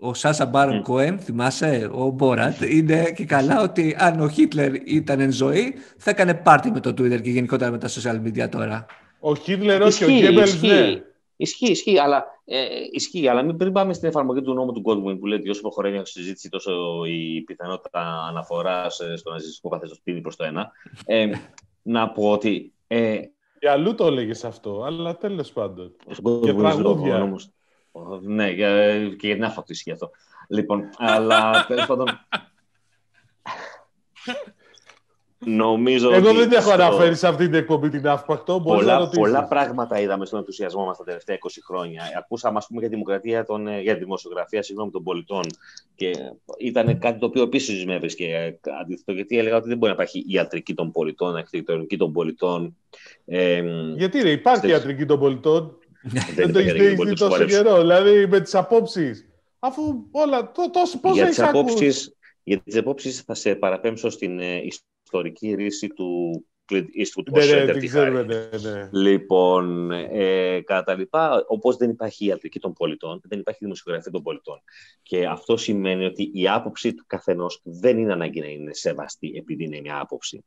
[0.00, 0.82] ο Σάσα Μπάρον Μμ.
[0.82, 6.10] Κοέν, θυμάσαι, ο Μπόρατ, είναι και καλά ότι αν ο Χίτλερ ήταν εν ζωή, θα
[6.10, 8.86] έκανε πάρτι με το Twitter και γενικότερα με τα social media τώρα.
[9.20, 10.66] Ο Χίτλερ όχι, ο Ισχύει, Γκέμπελς ισχύει.
[10.66, 11.02] ναι.
[11.36, 12.58] Ισχύει, ισχύει, αλλά, ε,
[12.92, 15.60] ισχύει, αλλά μην πριν πάμε στην εφαρμογή του νόμου του Godwin που λέει ότι όσο
[15.60, 16.70] προχωράει μια συζήτηση, τόσο
[17.04, 20.70] η πιθανότητα αναφοράς στο ναζιστικό καθεστώς πίνει προς το ένα.
[21.04, 21.26] Ε,
[21.82, 22.72] να πω ότι.
[22.86, 23.18] Ε,
[23.58, 25.92] Και αλλού το έλεγες αυτό, αλλά τέλος πάντων.
[26.10, 27.36] στον Και Goldwyn τραγούδια.
[27.92, 30.10] Ο νόμος- ο- Ναι, για, και για την άφακτο ισχύει αυτό.
[30.48, 32.06] Λοιπόν, αλλά τέλος πάντων.
[35.44, 38.58] Νομίζω Εγώ ότι δεν την έχω στο- αναφέρει σε αυτή την εκπομπή την αύπακτο.
[38.58, 39.18] Μπορείς να Πολλά, ρωτήσεις.
[39.18, 42.02] πολλά πράγματα είδαμε στον ενθουσιασμό μας τα τελευταία 20 χρόνια.
[42.18, 45.40] Ακούσαμε, ας πούμε, για τη δημοκρατία, των, ε, για τη δημοσιογραφία συγγνώμη, των πολιτών.
[45.94, 46.10] Και
[46.58, 50.02] ήταν κάτι το οποίο επίσης με έβρισκε ε, αντίθετο, γιατί έλεγα ότι δεν μπορεί να
[50.02, 52.76] υπάρχει ιατρική των πολιτών, αρχιτεκτονική των πολιτών.
[53.26, 53.62] Ε,
[53.96, 55.78] Γιατί ρε, υπάρχει Στες- ιατρική των πολιτών.
[56.02, 57.62] Δεν Δεν το υπάρχει έχεις ιατρική των δει πολιτών, τόσο σοβαρεύσου.
[57.62, 57.78] καιρό.
[57.80, 59.28] Δηλαδή με τις απόψεις.
[59.58, 60.52] Αφού όλα.
[60.52, 61.60] τό- Τόσο, πώς για έχεις τις ακούσει.
[61.64, 64.62] απόψεις, για τις απόψεις θα σε παραπέμψω στην ε,
[65.04, 68.20] ιστορική ρίση του Clint Eastwood Ναι, ως ναι, Enter την the ξέρουμε.
[68.20, 68.26] High.
[68.62, 68.88] Ναι, ναι.
[68.92, 74.22] Λοιπόν, ε, κατά τα λοιπά, όπως δεν υπάρχει ιατρική των πολιτών, δεν υπάρχει δημοσιογραφία των
[74.22, 74.62] πολιτών.
[75.02, 79.64] Και αυτό σημαίνει ότι η άποψη του καθενός δεν είναι ανάγκη να είναι σεβαστή επειδή
[79.64, 80.44] είναι μια άποψη.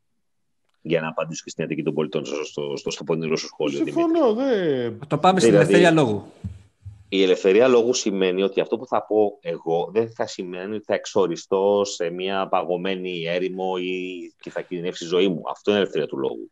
[0.86, 3.78] Για να απαντήσω και στην ιατρική των πολιτών στο, στο, στο, στο πονηρό σου σχόλιο.
[3.78, 4.02] Δημήτρη.
[4.02, 4.34] Συμφωνώ.
[4.34, 5.00] Δεν...
[5.08, 6.24] Το πάμε στην Δηλαδή- ελευθερία λόγου.
[7.10, 10.94] Η ελευθερία λόγου σημαίνει ότι αυτό που θα πω εγώ δεν θα σημαίνει ότι θα
[10.94, 15.42] εξοριστώ σε μια παγωμένη έρημο ή και θα κινδυνεύσει η ζωή μου.
[15.50, 16.52] Αυτό είναι η ελευθερία του λόγου.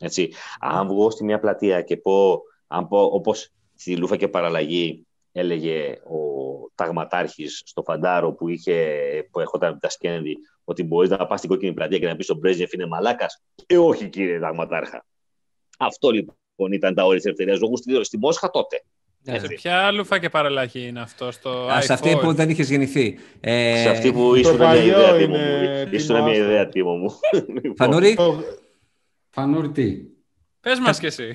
[0.00, 0.32] Έτσι.
[0.60, 5.90] Αν βγω στη μια πλατεία και πω, αν πω όπως στη Λούφα και Παραλλαγή έλεγε
[5.90, 6.18] ο
[6.74, 8.96] ταγματάρχης στο Φαντάρο που, είχε,
[9.30, 12.36] που έχονταν τα σκένδη ότι μπορείς να πας στην κόκκινη πλατεία και να πεις στον
[12.38, 13.42] Μπρέζνεφ είναι μαλάκας.
[13.66, 15.06] Ε, όχι κύριε ταγματάρχα.
[15.78, 16.36] Αυτό λοιπόν
[16.72, 18.82] ήταν τα όρια της ελευθερίας λόγου στη, στη Μόσχα τότε.
[19.22, 19.38] Ναι.
[19.38, 22.70] Σε ποια λούφα και παραλλαγή είναι αυτό, στο Α, σε αυτή iPhone; που δεν είχες
[22.70, 23.18] γεννηθεί.
[23.40, 25.94] Ε, Σε αυτή που ήσουν μια παλιό ιδέα τίμο είναι μου.
[25.94, 26.44] Ήσουν τίμο μια άστρο.
[26.44, 27.10] ιδέα τίμο μου.
[27.62, 28.42] Λοιπόν, Φανούρη, Το-
[29.30, 29.96] Φανούρη τι;
[30.60, 31.32] Πες μας κι εσύ.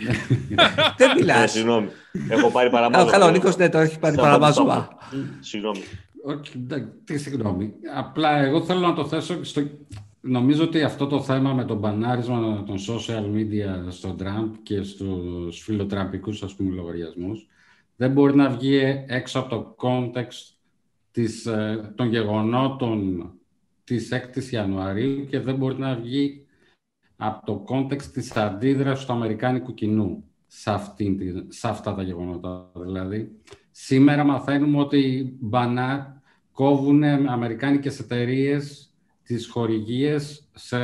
[0.98, 1.48] δεν ε, μιλά.
[1.48, 1.88] Συγγνώμη.
[2.30, 3.12] Έχω πάρει παραμάζωμα.
[3.12, 4.98] Καλά, ο Νίκος ναι, το έχει πάρει Θα παραμάζωμα.
[5.40, 5.84] Συγγνώμη.
[6.24, 7.74] Όχι, εντάξει, τι συγγνώμη.
[7.96, 9.62] Απλά εγώ θέλω να το θέσω στο...
[10.22, 15.64] Νομίζω ότι αυτό το θέμα με το μπανάρισμα των social media στον Τραμπ και στους
[15.64, 17.48] φιλοτραμπικούς ας πούμε λογαριασμούς
[17.96, 20.56] δεν μπορεί να βγει έξω από το context
[21.12, 23.32] της, ε, των γεγονότων
[23.84, 26.44] της 6ης Ιανουαρίου και δεν μπορεί να βγει
[27.17, 32.71] από το context της αντίδρασης του Αμερικάνικου κοινού σε, αυτήν τη- σε αυτά τα γεγονότα.
[32.75, 33.32] Δηλαδή,
[33.71, 38.89] σήμερα μαθαίνουμε ότι μπανά κόβουν αμερικάνικες εταιρείες
[39.23, 40.78] τις χορηγίες σε,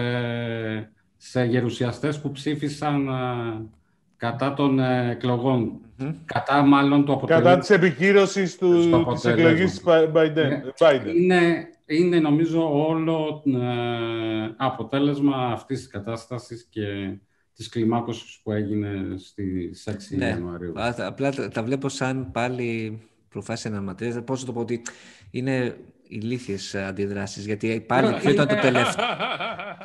[1.18, 3.66] σε γερουσιαστές που ψήφισαν ε,
[4.18, 5.80] κατά των ε, εκλογών.
[5.98, 6.14] Μμμ.
[6.26, 7.50] Κατά μάλλον το αποτέλεσμα.
[7.50, 9.32] Κατά της επικύρωσης Στο της αποτέλεσμα.
[9.32, 10.34] εκλογής της Biden.
[10.36, 10.62] Ναι.
[10.80, 11.16] Biden.
[11.16, 17.18] Είναι, είναι νομίζω όλο ε, αποτέλεσμα αυτής της κατάστασης και
[17.56, 20.26] της κλιμάκωσης που έγινε στις 6 Ναι.
[20.28, 20.80] Ιανουαρίου.
[20.82, 23.00] Α, τα- Απλά τα, τα βλέπω σαν πάλι
[23.30, 24.22] προφάσει αναματρίες.
[24.26, 24.82] Πώς να το πω ότι
[25.32, 25.78] είναι
[26.12, 27.46] ηλίθιες αντιδράσεις.
[27.46, 29.06] Γιατί πάλι ποιο ήταν το τελευταίο.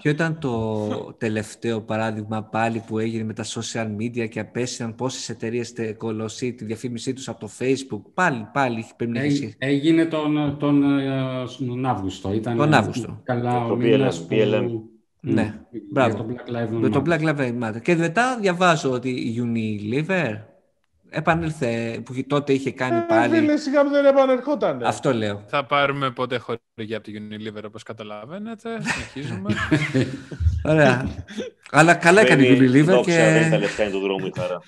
[0.02, 5.28] Ποιο ήταν το τελευταίο παράδειγμα πάλι που έγινε με τα social media και απέσυραν πόσες
[5.28, 8.00] εταιρείες τε- κολοσσή τη διαφήμισή τους από το facebook.
[8.14, 9.54] Πάλι, πάλι πρέπει να έχει Έ- σχέση.
[9.58, 11.06] Έγινε τον, τον, ε,
[11.66, 12.32] τον Αύγουστο.
[12.32, 13.20] Ήταν Τον Αύγουστο.
[13.22, 14.64] Καλά Το ο μήνας BLM.
[14.68, 14.88] που...
[15.20, 15.30] BLM.
[15.32, 16.16] Ναι, για μπράβο.
[16.16, 17.08] το Black Lives Με το Matter.
[17.08, 17.82] Black Lives Matter.
[17.82, 20.34] Και μετά διαβάζω ότι η Unilever
[21.16, 23.36] επανήλθε, που τότε είχε κάνει Ε, πάλι.
[23.36, 24.84] Φίλε, σιγά που δεν επανερχόταν.
[24.84, 25.42] Αυτό λέω.
[25.46, 28.68] Θα πάρουμε ποτέ χορηγία από την Unilever, όπως καταλαβαίνετε.
[28.82, 29.54] Συνεχίζουμε.
[30.72, 31.08] Ωραία.
[31.70, 33.62] Αλλά καλά έκανε η Μπαίνει, Unilever δόξα, δεν είναι τα και.
[33.62, 34.58] λεφτά είναι του δρόμου η χαρά.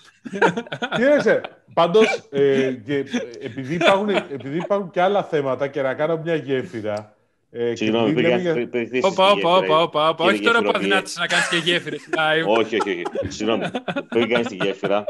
[0.97, 1.41] Κοίταξε,
[1.75, 3.05] πάντως, ε, και,
[3.43, 7.13] επειδή, υπάρχουν, επειδή υπάρχουν και άλλα θέματα και να κάνω μια γέφυρα.
[7.51, 9.81] Ε, και Συγγνώμη, επειδή λέμε για- πήγα πήγα- Όπα, όπα, όπα, γέφυρα.
[9.83, 10.23] όπα, όπα.
[10.25, 10.87] Κύριε Όχι τώρα που γεφυροποιή.
[10.87, 12.47] αδυνάτησες να κάνεις και γέφυρες live.
[12.59, 13.33] Όχι, όχι, όχι.
[13.33, 13.65] Συγγνώμη.
[14.09, 15.05] Πριν κάνει τη γέφυρα,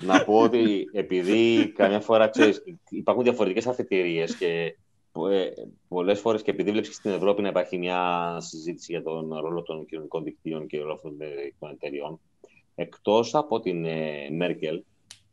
[0.00, 4.76] να πω ότι επειδή καμιά φορά ξέρεις, υπάρχουν διαφορετικές αφετηρίες και
[5.30, 5.50] ε,
[5.88, 9.86] πολλές φορές και επειδή βλέπεις στην Ευρώπη να υπάρχει μια συζήτηση για τον ρόλο των
[9.86, 11.16] κοινωνικών δικτύων και όλων αυτών
[11.58, 12.20] των εταιριών,
[12.74, 14.82] εκτός από την ε, Μέρκελ,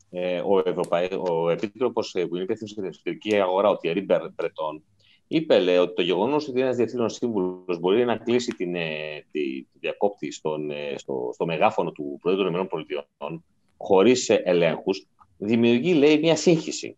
[0.09, 1.07] ε, ο, Ευρωπαϊ...
[1.29, 4.83] ο Επίτροπος που είναι υπεύθυνος για την εσωτερική αγορά, ο Τιερή Μπρετόν,
[5.27, 9.63] είπε λέει, ότι το γεγονός ότι ένας διευθύνων σύμβουλος μπορεί να κλείσει την, ε, τη,
[9.63, 13.41] τη διακόπτη στον, ε, στο, στο μεγάφωνο του Προέδρου των ΗΠΑ
[13.77, 16.97] χωρίς ελέγχους, δημιουργεί, λέει, μια σύγχυση.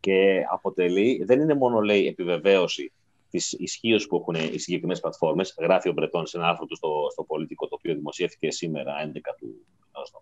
[0.00, 2.92] Και αποτελεί, δεν είναι μόνο, λέει, επιβεβαίωση
[3.30, 5.54] της ισχύως που έχουν οι συγκεκριμένες πλατφόρμες.
[5.60, 9.34] Γράφει ο Μπρετόν σε ένα άρθρο του στο, στο Πολίτικο, το οποίο δημοσιεύτηκε σήμερα, 11
[9.38, 10.12] του μηνός,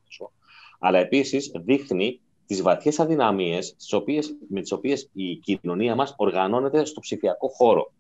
[0.79, 3.77] Αλλά επίσης δείχννει τις βαθιές αδυναμίες
[4.49, 7.93] με τις οποίες η κοινωνία μας οργανώνεται στο ψηφιακό χώρο.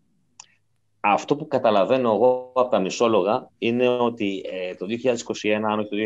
[1.05, 4.87] Αυτό που καταλαβαίνω εγώ από τα μισόλογα είναι ότι ε, το
[5.43, 5.97] 2021, αν όχι το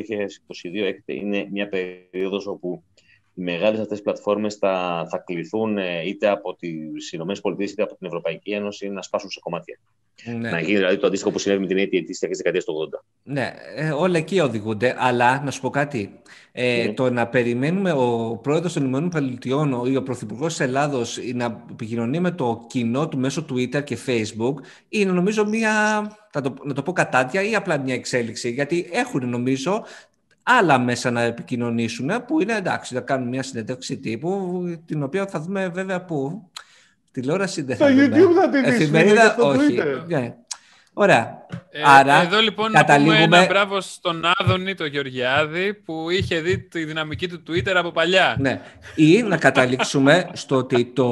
[0.73, 2.83] 2022, είναι μια περίοδος όπου
[3.37, 8.07] οι μεγάλες αυτές πλατφόρμες θα, θα κληθούν ε, είτε από τις ΗΠΑ είτε από την
[8.07, 9.79] Ευρωπαϊκή Ένωση να σπάσουν σε κομμάτια.
[10.25, 10.51] Ναι.
[10.51, 13.01] Να γίνει δηλαδή το αντίστοιχο που συνέβη με την AT&T στις δεκαετίες του 80.
[13.23, 14.95] Ναι, ε, όλα εκεί οδηγούνται.
[14.99, 16.21] Αλλά να σου πω κάτι.
[16.53, 16.93] Ε, ναι.
[16.93, 22.21] Το να περιμένουμε ο πρόεδρος των Ηνωμένων Πολιτειών ή ο πρωθυπουργός της Ελλάδος να επικοινωνεί
[22.21, 24.55] με το κοινό του μέσω Twitter και Facebook
[24.89, 25.73] είναι νομίζω μια,
[26.33, 28.51] το, να το πω κατάτια ή απλά μια εξέλιξη.
[28.51, 29.85] Γιατί έχουν νομίζω
[30.49, 35.41] άλλα μέσα να επικοινωνήσουν που είναι εντάξει, να κάνουν μια συνέντευξη τύπου την οποία θα
[35.41, 36.51] δούμε βέβαια που
[37.11, 38.05] τηλεόραση δεν θα δούμε.
[38.05, 39.79] Στο YouTube θα την Εφημερίδα, στο όχι.
[40.07, 40.35] Ναι.
[40.93, 41.47] Ωραία.
[41.71, 43.19] Ε, Άρα, εδώ λοιπόν καταλήγουμε...
[43.19, 47.75] να πούμε ένα μπράβο στον Άδωνη, τον Γεωργιάδη, που είχε δει τη δυναμική του Twitter
[47.75, 48.37] από παλιά.
[48.39, 48.61] Ναι.
[48.95, 51.05] Ή να καταλήξουμε στο ότι το,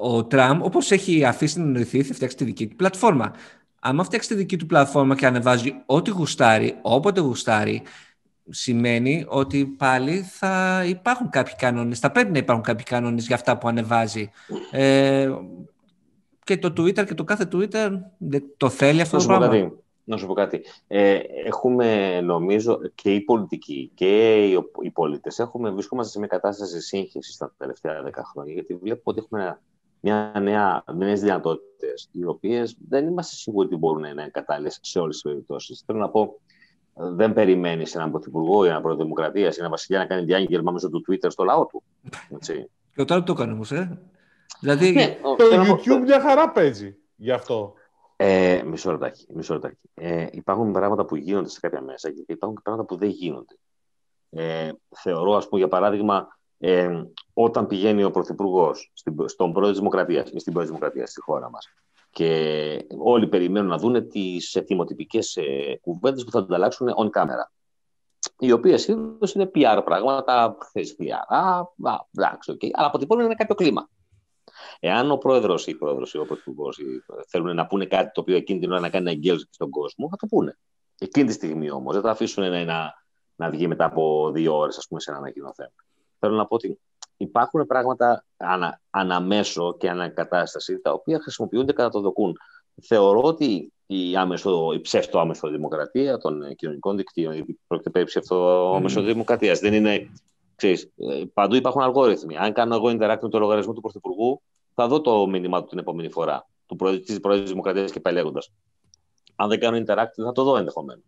[0.00, 3.32] ο Τραμπ, όπως έχει αφήσει να εννοηθεί, θα φτιάξει τη δική του πλατφόρμα.
[3.80, 7.82] Αν φτιάξει τη δική του πλατφόρμα και ανεβάζει ό,τι γουστάρει, όποτε γουστάρει,
[8.50, 13.58] σημαίνει ότι πάλι θα υπάρχουν κάποιοι κανόνες, θα πρέπει να υπάρχουν κάποιοι κανόνες για αυτά
[13.58, 14.30] που ανεβάζει.
[14.70, 15.30] Ε,
[16.44, 17.90] και το Twitter και το κάθε Twitter
[18.56, 19.46] το θέλει αυτό το πράγμα.
[19.48, 19.72] Κάτι,
[20.04, 20.64] να σου πω κάτι.
[20.86, 26.80] Ε, έχουμε, νομίζω, και οι πολιτικοί και οι, οι πολίτες έχουμε, βρισκόμαστε σε μια κατάσταση
[26.80, 29.60] σύγχυσης τα τελευταία δέκα χρόνια, γιατί βλέπω ότι έχουμε
[30.00, 34.98] μια νέα, νέες δυνατότητες, οι οποίες δεν είμαστε σίγουροι ότι μπορούν να είναι κατάλληλες σε
[34.98, 35.82] όλες τις περιπτώσεις.
[35.86, 36.40] Θέλω να πω,
[36.94, 40.90] δεν περιμένεις έναν πρωθυπουργό ή έναν πρόεδρο Δημοκρατία ή έναν βασιλιά να κάνει διάγγελμα μέσω
[40.90, 41.82] του Twitter στο λαό του.
[42.34, 42.70] Έτσι.
[42.94, 43.98] Και ο Τραμπ το έκανε όμως, ε.
[44.60, 44.92] Δηλαδή...
[44.92, 47.74] Ναι, το YouTube μια χαρά παίζει γι' αυτό.
[48.16, 49.26] Ε, μισό λεπτάκι.
[49.34, 49.90] Μισό λεπτάκι.
[49.94, 53.58] Ε, υπάρχουν πράγματα που γίνονται σε κάποια μέσα και υπάρχουν και πράγματα που δεν γίνονται.
[54.30, 58.92] Ε, θεωρώ, ας πούμε, για παράδειγμα, ε, όταν πηγαίνει ο Πρωθυπουργός
[59.26, 61.68] στον πρόεδρο της Δημοκρατίας ή στην πρόεδρο Δημοκρατίας στη χώρα μας
[62.10, 67.50] και όλοι περιμένουν να δουν τις ετοιμοτυπικέ ε, κουβέντες που θα ανταλλάξουν on camera.
[68.38, 71.36] Οι οποίες συνήθως είναι PR πράγματα, χθε PR.
[71.36, 71.60] Α,
[72.16, 72.68] εντάξει, okay.
[72.72, 73.88] αλλά αποτυπώνουν ένα κάποιο κλίμα.
[74.80, 76.78] Εάν ο πρόεδρος ή η πρόεδρος ή ο πρωθυπουργός
[77.28, 80.16] θέλουν να πούνε κάτι το οποίο εκείνη την ώρα να κάνει εγκέλωση στον κόσμο, θα
[80.16, 80.58] το πούνε.
[80.98, 82.94] Εκείνη τη στιγμή όμως δεν θα αφήσουν ένα, να,
[83.36, 85.72] να βγει μετά από δύο ώρες, ας πούμε, σε ένα ανακοινωθέν.
[86.18, 86.80] Θέλω να πω ότι
[87.20, 92.36] υπάρχουν πράγματα ανα, αναμέσω και ανακατάσταση τα οποία χρησιμοποιούνται κατά το δοκούν.
[92.82, 99.74] Θεωρώ ότι η, άμεσο, η ψεύτο-άμεσο δημοκρατία των κοινωνικών δικτύων, πρόκειται περί ψεύτο-άμεσο δημοκρατίας, δεν
[99.74, 100.10] είναι.
[100.54, 102.36] Ξέρεις, ε, παντού υπάρχουν αλγόριθμοι.
[102.36, 104.42] Αν κάνω εγώ interact με το λογαριασμό του Πρωθυπουργού,
[104.74, 108.40] θα δω το μήνυμά του την επόμενη φορά, του της Προέδρου της Δημοκρατίας και παλιέγοντα.
[109.36, 111.04] Αν δεν κάνω interact, θα το δω ενδεχομένως.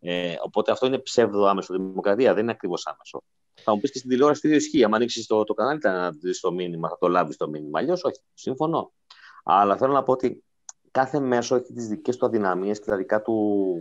[0.00, 3.22] Ε, οπότε αυτό είναι ψεύδο-άμεσο δημοκρατία, δεν είναι ακριβώς άμεσο.
[3.62, 4.84] Θα μου πεις και στην τηλεόραση τι ισχύει.
[4.84, 7.78] Αν ανοίξεις το, το κανάλι, θα δεις το μήνυμα, θα το λάβεις το μήνυμα.
[7.78, 8.20] Αλλιώς όχι.
[8.34, 8.92] Συμφωνώ.
[9.44, 10.44] Αλλά θέλω να πω ότι
[10.90, 13.76] κάθε μέσο έχει τις δικές του αδυναμίες και τα δικά του.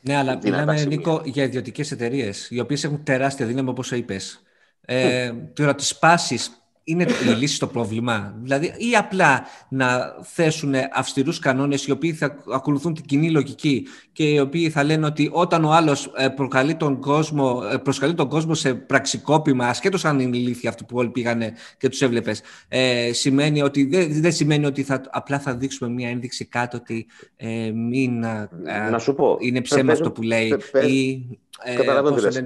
[0.00, 4.42] Ναι, αλλά μιλάμε, Νίκο, για ιδιωτικές εταιρείες, οι οποίες έχουν τεράστια δύναμη, όπως είπες.
[4.80, 6.38] Ε, τώρα, τις πάσει
[6.84, 8.34] είναι η λύση στο πρόβλημα.
[8.42, 14.24] Δηλαδή, ή απλά να θέσουν αυστηρούς κανόνες οι οποίοι θα ακολουθούν την κοινή λογική και
[14.24, 18.28] οι οποίοι θα λένε ότι όταν ο άλλος ε, προκαλεί τον κόσμο, ε, προσκαλεί τον
[18.28, 23.12] κόσμο σε πραξικόπημα, ασχέτως αν είναι ηλίθεια αυτό που όλοι πήγανε και τους έβλεπες, ε,
[23.12, 27.70] σημαίνει ότι, δεν, δεν σημαίνει ότι θα, απλά θα δείξουμε μια ένδειξη κάτω ότι ε,
[27.70, 28.48] μην ε,
[28.90, 29.36] να σου πω.
[29.40, 30.56] είναι ψέμα αυτό που λέει
[30.88, 31.26] ή
[31.64, 32.42] ε, Καταλαβαίνω Μπορεί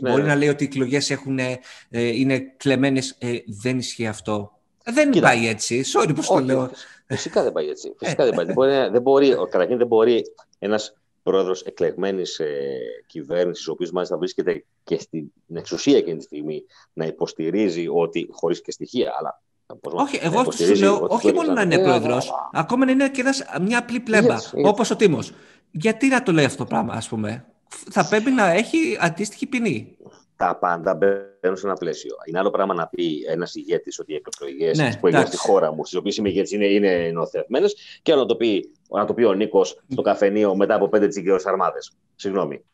[0.00, 0.34] ναι, να ναι.
[0.34, 3.16] λέει ότι οι εκλογές ε, είναι κλεμμένες.
[3.18, 4.52] Ε, δεν ισχύει αυτό.
[4.84, 5.26] Δεν Κοίτα.
[5.26, 5.84] πάει έτσι.
[5.94, 6.70] Sorry που το λέω.
[7.06, 7.94] Φυσικά δεν πάει έτσι.
[7.98, 8.44] Φυσικά δεν πάει.
[8.44, 10.22] δεν μπορεί, δεν μπορεί, καταρχήν δεν μπορεί
[10.58, 16.64] ένας πρόεδρος εκλεγμένης ε, κυβέρνησης, ο οποίος μάλιστα βρίσκεται και στην εξουσία εκείνη τη στιγμή,
[16.92, 19.40] να υποστηρίζει ότι χωρίς και στοιχεία, αλλά
[19.82, 23.24] όχι, εγώ σου λέω, όχι μόνο να είναι πρόεδρος, ακόμα να είναι και
[23.60, 25.32] μια απλή πλέμπα, όπως ο Τίμος.
[25.70, 27.44] Γιατί να το λέει αυτό το πράγμα, ας πούμε;
[27.90, 29.96] Θα πρέπει να έχει αντίστοιχη ποινή.
[30.36, 32.14] Τα πάντα μπαίνουν σε ένα πλαίσιο.
[32.24, 35.72] Είναι άλλο πράγμα να πει ένας ηγέτης ότι οι εκλογέ ναι, που έγιναν στη χώρα
[35.72, 39.24] μου, στις οποίες είμαι ηγέτης, είναι, είναι νοθευμένες, και να το πει, να το πει
[39.24, 41.92] ο Νίκος στο καφενείο μετά από πέντε τσιγκέου αρμάδες.
[42.14, 42.64] Συγγνώμη.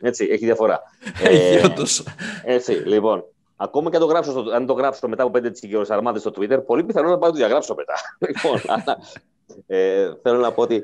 [0.00, 0.82] Έτσι, έχει διαφορά.
[1.24, 1.62] ε,
[2.44, 3.24] έτσι, λοιπόν.
[3.60, 6.32] Ακόμα και αν το γράψω, στο, αν το γράψω μετά από πέντε τσιγκέου αρμάδες στο
[6.36, 7.94] Twitter, πολύ πιθανό να πάω να το διαγράψω μετά.
[8.28, 8.60] λοιπόν,
[9.66, 10.82] ε, θέλω να πω ότι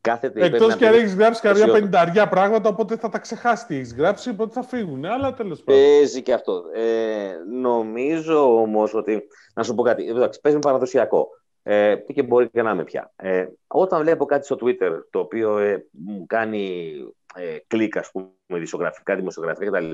[0.00, 0.44] κάθεται.
[0.44, 1.84] Εκτός να και αν πει- έχεις γράψει καμιά αισιόδοξο.
[1.90, 5.04] πενταριά πράγματα, οπότε θα τα ξεχάσει τι έχεις γράψει, οπότε θα φύγουν.
[5.04, 5.82] Αλλά τέλος πάντων.
[5.82, 6.62] Παίζει και αυτό.
[6.74, 9.22] Ε, νομίζω όμως ότι.
[9.54, 10.08] Να σου πω κάτι.
[10.08, 11.28] Εντάξει, παίζει με παραδοσιακό.
[11.62, 13.12] Ε, και μπορεί και να είμαι πια.
[13.16, 16.92] Ε, όταν βλέπω κάτι στο Twitter το οποίο ε, μου κάνει
[17.34, 19.90] ε, κλικ, ας πούμε, δισογραφικά, δημοσιογραφικά κτλ.,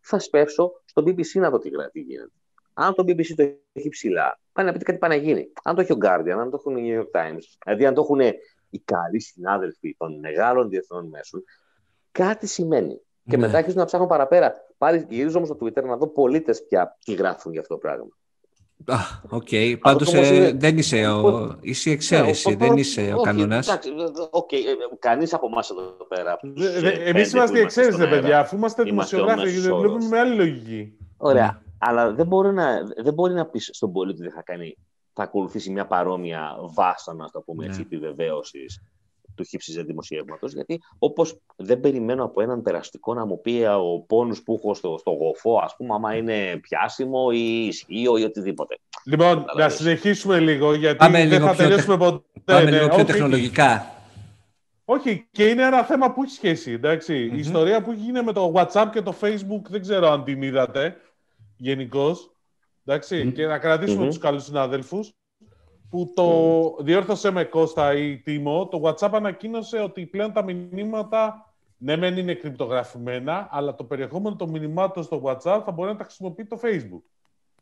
[0.00, 2.30] θα σπεύσω στο BBC να δω τι, γρα- τι γίνεται.
[2.74, 5.52] Αν το BBC το έχει ψηλά, πάει να πείτε κάτι πάει να γίνει.
[5.64, 8.00] Αν το έχει ο Guardian, αν το έχουν οι New York Times, δηλαδή αν το
[8.02, 8.20] έχουν
[8.70, 11.44] οι καλοί συνάδελφοι των μεγάλων διεθνών μέσων,
[12.12, 13.00] κάτι σημαίνει.
[13.24, 13.46] Και Ναι.
[13.46, 14.54] μετά αρχίζω να ψάχνω παραπέρα.
[14.78, 18.08] Πάλι γυρίζω όμως στο Twitter να δω πολίτες πια τι γράφουν για αυτό το πράγμα.
[18.86, 18.96] Α,
[19.28, 19.48] οκ.
[19.80, 21.56] Πάντως όμως ε, είναι- δεν είσαι ο...
[21.60, 23.68] Είσαι η εξαίρεση, Ναι, ο- δεν ο- είσαι ο όχι, κανόνας.
[23.68, 23.90] Εντάξει,
[24.30, 24.48] οκ,
[24.98, 26.32] κανείς από εμάς εδώ πέρα.
[26.32, 28.20] από τους, ε, Εμείς πέντε είμαστε που οι εξαίρεση, στον ρε αέρα.
[28.20, 29.82] παιδιά, αφού είμαστε Είμαστε ο δημοσιογράφοι, μέσος δεν όρος.
[29.92, 30.96] βλέπουμε με άλλη λογική.
[31.16, 31.44] Ωραία.
[31.44, 31.58] Ναι.
[31.78, 34.76] Αλλά δεν μπορεί να, δεν μπορεί να πεις στον πολίτη ότι θα, κάνει,
[35.12, 37.86] θα ακολουθήσει μια παρόμοια βάσανα, να το πούμε έτσι, Ναι.
[37.86, 38.82] επιβεβαίωσης
[39.34, 40.46] του χύψης δημοσιεύματο.
[40.46, 44.96] Γιατί όπως δεν περιμένω από έναν περαστικό να μου πει ο πόνο που έχω στο,
[44.98, 48.78] στο γοφό, ας πούμε, άμα είναι πιάσιμο ή ισχύο ή οτιδήποτε.
[49.04, 49.74] Λοιπόν, να Καταλαβαίνεις.
[49.74, 52.24] συνεχίσουμε λίγο, γιατί Πάμε δεν λίγο θα πιο τελειώσουμε ποτέ.
[52.44, 53.94] Πάμε ναι, λίγο πιο όχι, τεχνολογικά.
[54.84, 56.72] Όχι, και είναι ένα θέμα που έχει σχέση.
[56.72, 57.12] εντάξει.
[57.30, 57.36] Μμμ.
[57.36, 60.42] Η ιστορία που έχει γίνει με το WhatsApp και το Facebook, δεν ξέρω αν την
[60.42, 60.96] είδατε
[61.56, 62.30] γενικώς.
[62.92, 63.32] Εντάξει, Μμ.
[63.32, 64.08] και να κρατήσουμε Μμμ.
[64.08, 65.12] τους καλούς συναδέλφους
[65.90, 71.96] που το διόρθωσε με Κώστα ή Τίμο, το WhatsApp ανακοίνωσε ότι πλέον τα μηνύματα ναι
[71.96, 76.44] μεν είναι κρυπτογραφημένα, αλλά το περιεχόμενο των μηνυμάτων στο WhatsApp θα μπορεί να τα χρησιμοποιεί
[76.44, 77.02] το Facebook.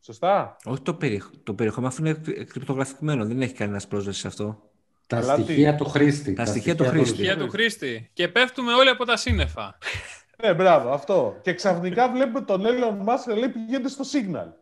[0.00, 1.30] Σωστά; Όχι το, περιεχ...
[1.42, 3.26] το περιεχόμενο, αφού είναι κρυ- κρυπτογραφημένο.
[3.26, 4.62] Δεν έχει κανένας πρόσβαση σε αυτό.
[5.06, 6.32] Τα Αλλά τι; στοιχεία του χρήστη.
[6.32, 7.14] Τα στοιχεία του χρήστη.
[7.14, 8.10] Στοιχεία του χρήστη.
[8.12, 9.78] Και πέφτουμε όλοι από τα σύννεφα.
[10.42, 11.36] Ναι, μπράβο, αυτό.
[11.42, 14.52] Και ξαφνικά βλέπουμε τον Elon Musk να λέει πηγαίνετε στο Signal.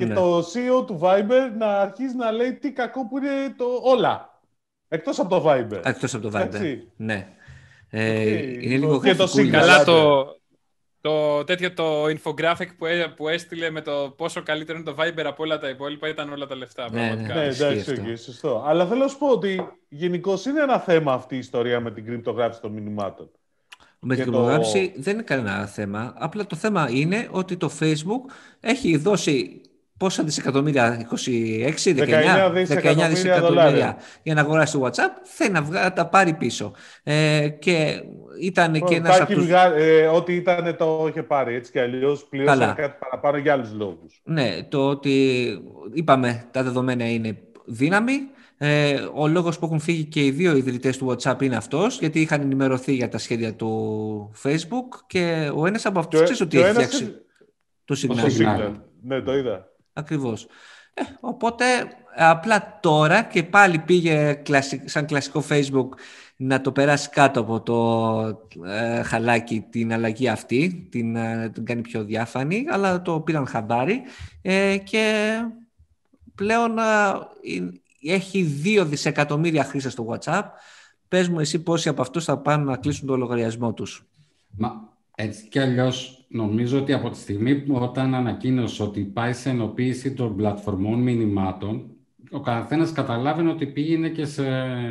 [0.00, 0.14] Και Ναι.
[0.14, 4.40] τον CEO του Viber να αρχίζει να λέει τι κακό που είναι το όλα.
[4.88, 5.80] Εκτός από το Viber.
[5.84, 6.42] Εκτός από το Viber.
[6.44, 6.88] Εντάξει.
[6.96, 7.28] Ναι.
[7.90, 8.62] Ε, Οκ.
[8.62, 9.48] είναι λίγο Και το γραφικούλη.
[9.48, 9.52] Signal.
[9.52, 9.84] Καλά άντε.
[9.84, 10.26] το,
[11.00, 15.24] το τέτοιο το infographic που, έ- που έστειλε με το πόσο καλύτερο είναι το Viber
[15.26, 16.90] από όλα τα υπόλοιπα ήταν όλα τα λεφτά.
[16.90, 17.34] Ναι, πραγματικά.
[17.34, 18.10] Ναι, Ισχύει εντάξει, αυτό.
[18.10, 18.62] οκ, σωστό.
[18.66, 22.04] Αλλά θέλω να σου πω ότι γενικώ είναι ένα θέμα αυτή η ιστορία με την
[22.04, 23.30] κρυπτογράφηση των μηνυμάτων.
[24.02, 26.14] Με την Και το- κρυπτογράφηση δεν είναι κανένα θέμα.
[26.18, 29.60] Απλά το θέμα είναι ότι το Facebook έχει δώσει
[30.00, 33.96] πόσα δισεκατομμύρια, 26, 19, 19 δισεκατομμύρια δολάρια.
[34.22, 36.72] για να αγοράσει το WhatsApp, θέλει να βγα- τα πάρει πίσω.
[37.02, 38.02] Ε, και
[38.40, 39.46] ήταν και Τα ένας από έχει τους...
[39.46, 41.54] βγα- ε, ό,τι ήταν το είχε πάρει.
[41.54, 42.72] Έτσι και αλλιώς πλήρωσαν Καλά.
[42.72, 44.20] κάτι παραπάνω για άλλους λόγους.
[44.24, 45.46] Ναι, το ότι
[45.92, 47.36] είπαμε τα δεδομένα είναι
[47.66, 48.12] δύναμη.
[48.62, 52.20] Ε, ο λόγος που έχουν φύγει και οι δύο ιδρυτές του WhatsApp είναι αυτός, γιατί
[52.20, 56.56] είχαν ενημερωθεί για τα σχέδια του Facebook και ο ένας από αυτούς Και- ξέρεις ότι
[56.56, 57.14] και ο έχει ένας φτιάξει
[57.84, 58.24] το Στο Signal.
[58.24, 58.58] Signal.
[58.68, 58.72] Signal.
[59.02, 59.68] Ναι, το είδα.
[59.92, 60.46] Ακριβώς.
[60.94, 61.64] Ε, οπότε
[62.16, 65.88] απλά τώρα και πάλι πήγε κλασι- σαν κλασικό Facebook
[66.36, 71.80] να το περάσει κάτω από το ε, χαλάκι την αλλαγή αυτή, την, ε, την κάνει
[71.80, 74.02] πιο διάφανη, αλλά το πήραν χαμπάρι
[74.42, 75.34] ε, και
[76.34, 76.82] πλέον ε,
[78.02, 80.42] ε, έχει 2 δισεκατομμύρια χρήστες στο WhatsApp.
[81.08, 84.08] Πες μου εσύ πόσοι από αυτούς θα πάνε να κλείσουν το λογαριασμό τους;
[84.56, 84.89] Μα
[85.22, 90.14] έτσι κι αλλιώς νομίζω ότι από τη στιγμή που όταν ανακοίνωσε ότι πάει σε ενοποίηση
[90.14, 91.90] των πλατφορμών μηνυμάτων,
[92.30, 94.44] ο καθένας καταλάβαινε ότι πήγαινε και σε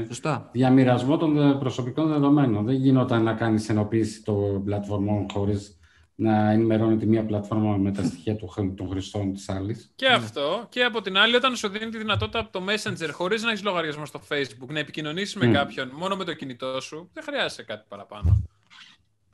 [0.07, 0.49] Σωστά.
[0.53, 2.65] διαμοιρασμό των προσωπικών δεδομένων.
[2.65, 5.73] Δεν γινόταν να κάνεις ενοποίηση των πλατφορμών χωρίς
[6.15, 9.91] να ενημερώνει τη μία πλατφόρμα με τα στοιχεία του χρ- των χρηστών της άλλης.
[9.95, 10.65] Και αυτό.
[10.69, 13.63] Και από την άλλη, όταν σου δίνει τη δυνατότητα από το Messenger, χωρίς να έχεις
[13.63, 15.51] λογαριασμό στο Facebook, να επικοινωνήσεις με Μμ.
[15.51, 18.43] κάποιον μόνο με το κινητό σου, δεν χρειάζεσαι κάτι παραπάνω.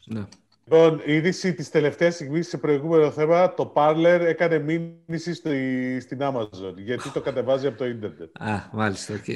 [0.06, 0.24] Ναι.
[0.72, 6.20] Λοιπόν, η είδηση της τελευταίας στιγμής σε προηγούμενο θέμα, το Parler έκανε μήνυση στη, στην
[6.22, 6.74] Amazon.
[6.78, 8.42] Γιατί το κατεβάζει από το ίντερνετ.
[8.42, 9.28] Α, μάλιστα, οκ.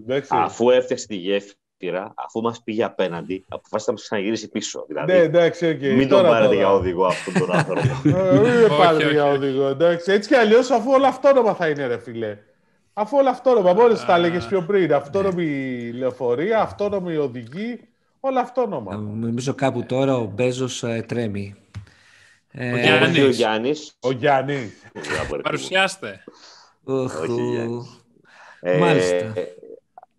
[0.00, 0.28] Εντάξει.
[0.34, 4.84] Αφού έφτιαξε τη γέφυρα, αφού μας πήγε απέναντι, αποφάσισε να μας ξαναγυρίσει πίσω.
[4.88, 5.80] Δηλαδή, Ναι, εντάξει, οκ.
[5.80, 6.58] μην τον Τώρα, πάρετε τώρα.
[6.58, 7.80] για οδηγό αυτόν τον άνθρωπο.
[7.80, 9.36] Ε, Μην με Όχι, πάρετε όχι, για όχι.
[9.36, 9.66] οδηγό.
[9.68, 10.12] Εντάξει.
[10.12, 12.38] Έτσι κι αλλιώς, αφού όλα αυτόνομα θα είναι, ρε φίλε.
[12.92, 14.94] Αφού όλα αυτόνομα, μόλις τα έλεγες πιο πριν.
[14.94, 15.46] Αυτόνομα
[15.94, 17.80] λεωφορεία, αυτόνομη οδηγή,
[18.24, 18.96] όλα Ε, αυτόνομα.
[18.96, 21.54] Νομίζω κάπου τώρα ο Μπέζος ε, τρέμει.
[22.50, 23.18] Ε, Ο Γιάννης.
[23.18, 23.98] Όχι ο Γιάννης.
[24.00, 24.72] Ο Γιάννης.
[25.42, 26.24] Παρουσιάστε.
[26.84, 27.50] οχ, Όχι, ου.
[27.50, 28.00] Γιάννης.
[28.80, 29.14] Μάλιστα.
[29.14, 29.32] Ε,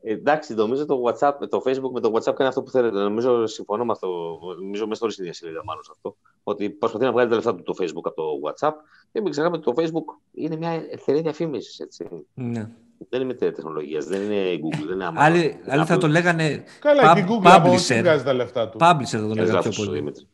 [0.01, 2.97] εντάξει, νομίζω το WhatsApp, το Facebook με το WhatsApp κάνει αυτό που θέλετε.
[2.97, 4.39] Νομίζω συμφωνώ με αυτό.
[4.61, 6.15] Νομίζω μέσα στην ίδια σελίδα μάλλον σε αυτό.
[6.43, 8.73] Ότι προσπαθεί να βγάλει τα λεφτά του το Facebook από το WhatsApp.
[9.11, 11.87] Και μην ξεχνάμε ότι το Facebook είναι μια ελευθερία διαφήμιση.
[12.33, 12.69] Ναι.
[13.09, 15.13] Δεν είναι τεχνολογίας, δεν είναι η Google, δεν είναι Amazon.
[15.15, 17.99] Άλλοι, άλλοι θα το λέγανε Καλά, pub- και η Google από εκεί publisher.
[17.99, 18.77] βγάζει τα λεφτά του.
[18.81, 19.89] Publisher θα το Κάνεις λέγανε πιο λάθος, πολύ.
[19.97, 20.27] Δημήτρη.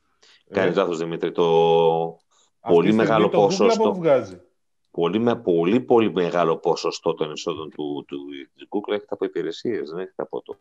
[0.48, 0.54] Ε.
[0.54, 1.32] Κάνεις λάθος, Δημήτρη.
[1.32, 1.44] Το
[2.60, 3.84] Αυτή πολύ τη στιγμή μεγάλο το Google ποσοστό.
[3.84, 4.42] από πού βγάζει.
[4.92, 8.18] πολύ, με, πολύ, πολύ μεγάλο ποσοστό των εσόδων του, του,
[8.56, 10.56] της Google έρχεται από υπηρεσίες, δεν έρχεται από το,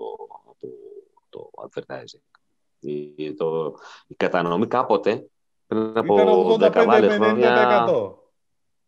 [0.59, 0.69] το
[1.31, 2.41] το advertising.
[2.81, 3.75] Η, το,
[4.07, 5.27] η κατανομή κάποτε,
[5.67, 7.85] πριν από 15 χρόνια...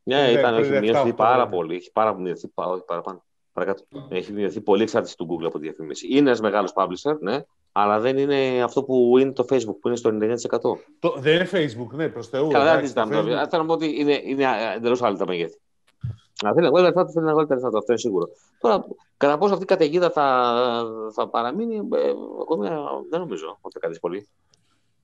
[0.03, 1.75] Ναι, ήταν, έχει μειωθεί πάρα πολύ.
[1.75, 3.25] Έχει πάρα πολύ μειωθεί, όχι παραπάνω.
[3.53, 3.85] Παρακάτω.
[4.09, 6.07] Έχει μειωθεί πολύ εξάρτηση του Google από τη διαφήμιση.
[6.11, 9.97] Είναι ένας μεγάλος publisher, ναι, αλλά δεν είναι αυτό που είναι το Facebook, που είναι
[9.97, 10.59] στο 99%.
[10.99, 12.49] Το, δεν είναι Facebook, ναι, προς Θεού.
[12.49, 13.17] Καλά, δεν ζητάμε.
[13.17, 13.49] Facebook...
[13.49, 14.45] Θέλω να πω ότι είναι, είναι
[14.77, 15.59] εντελώς άλλα τα μεγέθη.
[16.45, 18.29] Αν θέλει να βγάλει λεφτά, θέλει να βγάλει λεφτά, αυτό είναι σίγουρο.
[18.61, 18.87] Τώρα,
[19.17, 20.55] κατά πόσο αυτή η καταιγίδα θα,
[21.13, 22.69] θα παραμείνει, ε, ακόμη
[23.11, 24.29] δεν νομίζω ότι θα κάτι πολύ.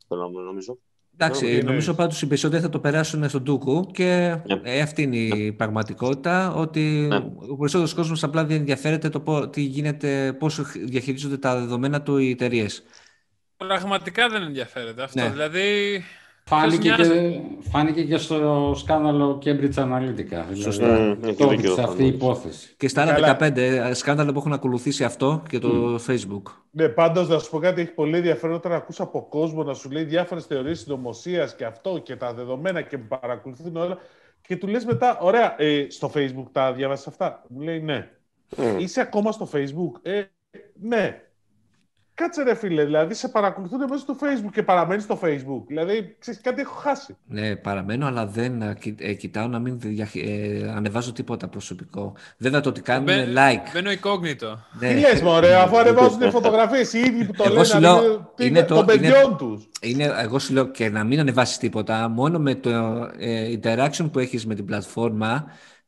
[0.08, 0.78] Θέλω να νομίζω.
[1.18, 4.80] Εντάξει, νομίζω πάντως οι περισσότεροι θα το περάσουν στον Τούκου και ναι.
[4.80, 7.16] αυτή είναι η πραγματικότητα, ότι ναι.
[7.48, 12.30] ο περισσότερος κόσμος απλά δεν ενδιαφέρεται το τι γίνεται, πώς διαχειρίζονται τα δεδομένα του οι
[12.30, 12.82] εταιρείες.
[13.56, 15.22] Πραγματικά δεν ενδιαφέρεται αυτό.
[15.22, 15.28] Ναι.
[15.28, 16.02] Δηλαδή,
[16.48, 20.14] Φάνηκε και, φάνηκε και στο σκάνδαλο Cambridge Analytica.
[20.14, 21.14] Δηλαδή, Σωστά.
[21.14, 22.74] Δηλαδή, σε αυτή η υπόθεση.
[22.76, 26.42] Και στα άλλα 15 ε, σκάνδαλα που έχουν ακολουθήσει αυτό και το Facebook.
[26.70, 29.90] Ναι, πάντως να σου πω κάτι, έχει πολύ ενδιαφέρον όταν ακούς από κόσμο να σου
[29.90, 33.98] λέει διάφορες θεωρίες συνωμοσίας και αυτό και τα δεδομένα και παρακολουθούν όλα.
[34.40, 37.44] Και του λες μετά, ωραία, ε, στο Facebook τα διάβασες αυτά.
[37.48, 38.10] Μου λέει ναι.
[38.56, 38.76] Mm.
[38.78, 40.22] Είσαι ακόμα στο Facebook; Ε,
[40.80, 41.20] ναι.
[42.16, 45.62] Κάτσε ρε φίλε, δηλαδή σε παρακολουθούν μέσα στο Facebook και παραμένει στο Facebook.
[45.66, 47.16] Δηλαδή, ξέρεις, κάτι έχω χάσει.
[47.26, 48.62] Ναι, παραμένω, αλλά δεν
[48.98, 49.80] ε, κοιτάω να μην
[50.14, 52.12] ε, ανεβάζω τίποτα προσωπικό.
[52.38, 53.70] Βέβαια το ότι κάνουν Μπαι, like.
[53.72, 54.58] Μπαίνω incógnito.
[54.80, 54.88] Ναι.
[54.88, 58.86] Τι λες μωρέ, αφού ανεβάζουν φωτογραφίες οι ίδιοι που το λένε, λέω, είναι το, των
[58.86, 59.68] παιδιών τους.
[59.80, 62.70] Είναι, εγώ σου λέω και να μην ανεβάσεις τίποτα, μόνο με το
[63.18, 65.44] ε, interaction που έχεις με την πλατφόρμα,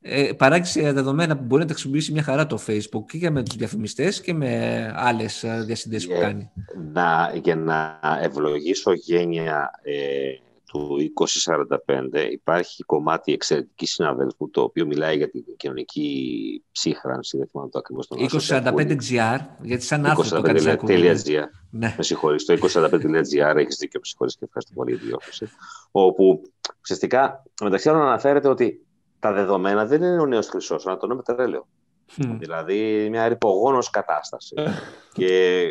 [0.08, 3.42] ε, παράξει δεδομένα που μπορεί να τα χρησιμοποιήσει μια χαρά το Facebook και για με
[3.42, 6.50] τους διαφημιστές και με άλλες ε, διασυνδέσεις που κάνει.
[6.92, 9.94] Να, για να ευλογήσω γένεια ε,
[10.68, 10.96] του
[12.14, 17.36] 2045 υπάρχει κομμάτι εξαιρετική συναδέλφου το οποίο μιλάει για την κοινωνική ψύχρανση.
[17.36, 20.52] Δεν θυμάμαι το ακριβώς το 2045GR, γιατί σαν άρθρο το
[21.70, 21.94] Ναι.
[21.96, 25.48] Με συγχωρείς, το 2045.gr έχεις δίκιο, με συγχωρείς και ευχαριστώ πολύ για τη διόρθωση.
[25.90, 26.42] Όπου
[26.82, 28.86] ουσιαστικά μεταξύ άλλων αναφέρεται ότι
[29.18, 31.66] τα δεδομένα δεν είναι ο νέος χρυσός, αλλά το νέο πετρέλαιο.
[32.16, 32.36] Mm.
[32.38, 34.54] Δηλαδή μια ρηπογόνος κατάσταση.
[34.56, 34.70] Ε.
[35.18, 35.68] και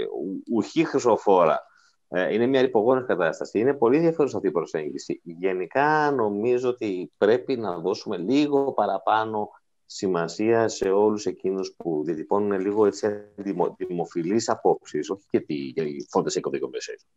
[0.52, 1.66] ουχή χρυσοφόρα.
[2.10, 3.60] Ε, είναι μια ρηπογόνος κατάσταση.
[3.60, 5.22] Είναι πολύ ενδιαφέρουσα αυτή η προσέγγιση.
[5.24, 9.50] Γενικά νομίζω ότι πρέπει να δώσουμε λίγο παραπάνω
[9.86, 15.74] σημασία σε όλους εκείνους που διατυπώνουν λίγο έτσι δημο, δημοφιλείς απόψεις, όχι και τι
[16.10, 17.08] φόντες conversation,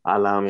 [0.00, 0.40] αλλά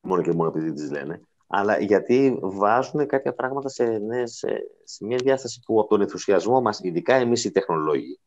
[0.00, 4.48] μόνο και μόνο επειδή τις λένε, αλλά γιατί βάζουν κάποια πράγματα σε, ναι, σε,
[4.84, 8.20] σε μια διάσταση που από τον ενθουσιασμό μας, ειδικά εμείς οι τεχνολόγοι,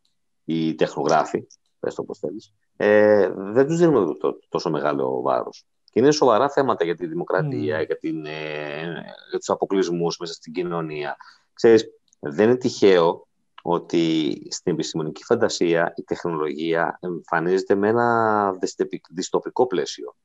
[0.44, 1.48] οι τεχνογράφοι,
[1.80, 5.66] πες το πώς θέλεις, ε, δεν τους δίνουμε το, τόσο μεγάλο βάρος.
[5.92, 7.86] Και είναι σοβαρά θέματα για τη δημοκρατία, mm.
[7.86, 8.82] για, την, ε,
[9.30, 11.16] για τους αποκλεισμούς μέσα στην κοινωνία.
[11.54, 11.86] Ξέρεις,
[12.20, 13.28] δεν είναι τυχαίο
[13.62, 18.58] ότι στην επιστημονική φαντασία η τεχνολογία εμφανίζεται με ένα
[19.10, 20.16] δυστοπικό πλαίσιο.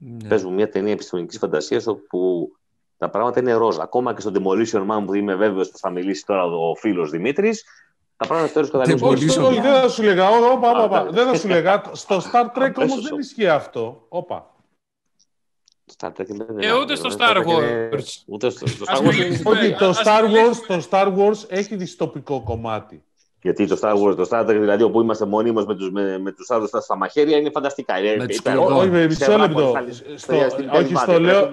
[0.00, 0.28] Ναι.
[0.28, 2.50] Παίζουμε μια ταινία επιστημονικής φαντασίας όπου
[2.96, 3.78] τα πράγματα είναι ροζ.
[3.78, 7.64] Ακόμα και στο Demolition Man που είμαι βέβαιος ότι θα μιλήσει τώρα ο φίλος Δημήτρης,
[8.16, 10.28] τα πράγματα στο τέλο Όχι, δεν θα σου λέγα.
[11.10, 11.82] Δεν θα σου λέγα.
[11.92, 14.06] Στο Star Trek όμως δεν ισχύει αυτό.
[14.08, 14.54] Όπα.
[15.98, 16.28] Star Trek
[16.58, 18.02] ε, ούτε στο Star Wars.
[18.26, 19.44] Ούτε στο Star Wars.
[19.44, 19.74] Όχι,
[20.68, 23.04] το Star Wars έχει δυστοπικό κομμάτι.
[23.46, 26.32] Γιατί το Star Wars, το Star Trek, δηλαδή όπου είμαστε μονίμω με τους με, με
[26.32, 27.94] τους άλλους στα μαχαίρια, είναι φανταστικά.
[28.54, 29.74] όχι, με μισό λεπτό.
[30.72, 31.50] Όχι, στο λέω,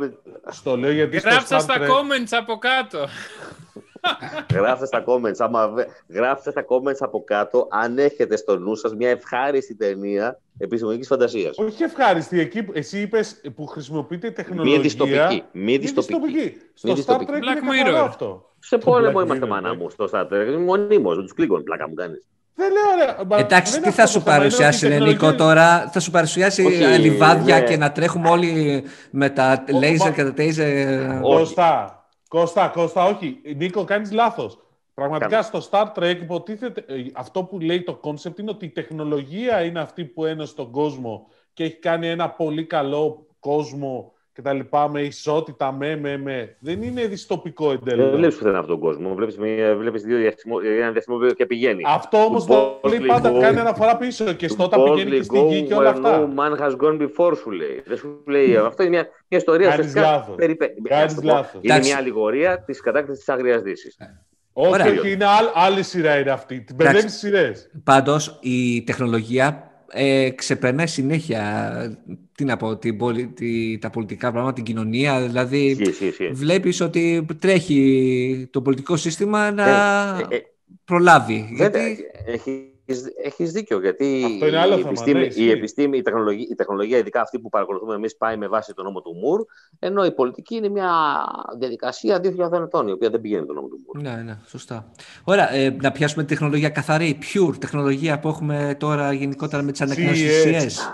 [0.49, 1.17] στο λέω γιατί.
[1.17, 3.07] Γράψτε στα comments από κάτω.
[4.53, 5.73] Γράψτε στα comments, άμα,
[6.07, 11.57] γράψτε στα comments από κάτω αν έχετε στο νου σας μια ευχάριστη ταινία επιστημονικής φαντασίας.
[11.57, 14.77] Όχι ευχάριστη, εκεί εσύ είπες που χρησιμοποιείται τεχνολογία.
[14.77, 15.43] Μη διστοπική.
[15.51, 16.53] Μη διστοπική.
[16.73, 18.51] Στο Star Trek είναι καθαρό αυτό.
[18.59, 20.57] Σε πόλεμο είμαστε μάνα μου στο Star Trek.
[20.65, 22.27] Μονίμως, με τους κλίκων, πλάκα μου κάνεις.
[22.55, 23.41] Δεν λέω, ρε.
[23.41, 25.89] Εντάξει, τι θα σου παρουσιάσει, Νίκο, τώρα.
[25.91, 26.61] Θα σου παρουσιάσει
[26.99, 27.65] λιβάδια ναι.
[27.65, 31.19] και να τρέχουμε όλοι με τα λέιζερ και τα τέιζερ.
[31.19, 32.02] Κώστα,
[32.33, 33.41] Κώστα, Κώστα, όχι.
[33.55, 34.57] Νίκο, κάνεις λάθος.
[34.93, 39.63] Πραγματικά στο Star Trek υποτίθεται, ε, αυτό που λέει το concept είναι ότι η τεχνολογία
[39.63, 44.53] είναι αυτή που ένωσε τον κόσμο και έχει κάνει ένα πολύ καλό κόσμο και τα
[44.53, 46.55] λοιπά, με ισότητα, με, με, με.
[46.59, 48.09] Δεν είναι δυστοπικό εντελώ.
[48.09, 49.15] Δεν βλέπεις πουθενά αυτόν τον κόσμο.
[49.15, 49.37] Βλέπεις
[49.77, 51.83] βλέπεις δύο διαστημό, ένα διαστημό και πηγαίνει.
[51.87, 55.23] Αυτό όμως το λέει πάντα, go, κάνει ένα φορά πίσω και στο όταν πηγαίνει και
[55.23, 56.29] στην γη και όλα αυτά.
[56.35, 57.83] No man has gone before, σου λέει.
[57.85, 58.55] Δεν σου λέει.
[58.55, 60.35] Αυτό είναι μια, μια ιστορία Κάνεις λάθος.
[60.35, 60.73] Περιπέ...
[61.23, 61.59] λάθος.
[61.61, 63.97] Είναι μια αλληγορία της κατάκτησης της Άγριας Δύσης.
[64.53, 66.61] Όχι, όχι, είναι άλλη σειρά είναι αυτή.
[66.61, 67.71] Την μπερδεύεις σειρές.
[67.83, 72.03] Πάντως η τεχνολογία ε, ξεπερνάει συνέχεια
[72.35, 72.97] τι να πω, την,
[73.33, 75.21] τη, τα πολιτικά πράγματα, την κοινωνία.
[75.21, 75.77] Δηλαδή,
[76.31, 80.41] βλέπεις ότι τρέχει το πολιτικό σύστημα να ε, ε, ε
[80.85, 81.53] προλάβει.
[81.55, 81.79] γιατί...
[82.25, 82.72] Έχει
[83.23, 85.49] έχεις, δίκιο, γιατί Αυτό είναι άλλο η, θέμα, επιστήμη, ναι, η, ισχύει.
[85.49, 89.01] επιστήμη, η, τεχνολογία, η τεχνολογία, ειδικά αυτή που παρακολουθούμε εμείς, πάει με βάση τον νόμο
[89.01, 89.45] του Μουρ,
[89.79, 90.91] ενώ η πολιτική είναι μια
[91.59, 94.01] διαδικασία 2.000 ετών, η οποία δεν πηγαίνει τον νόμο του Μουρ.
[94.01, 94.91] Ναι, ναι, σωστά.
[95.23, 99.81] Ωραία, ε, να πιάσουμε τη τεχνολογία καθαρή, pure τεχνολογία που έχουμε τώρα γενικότερα με τις
[99.81, 100.45] ανακοινώσεις CES.
[100.45, 100.53] της CES.
[100.53, 100.93] Ρίξε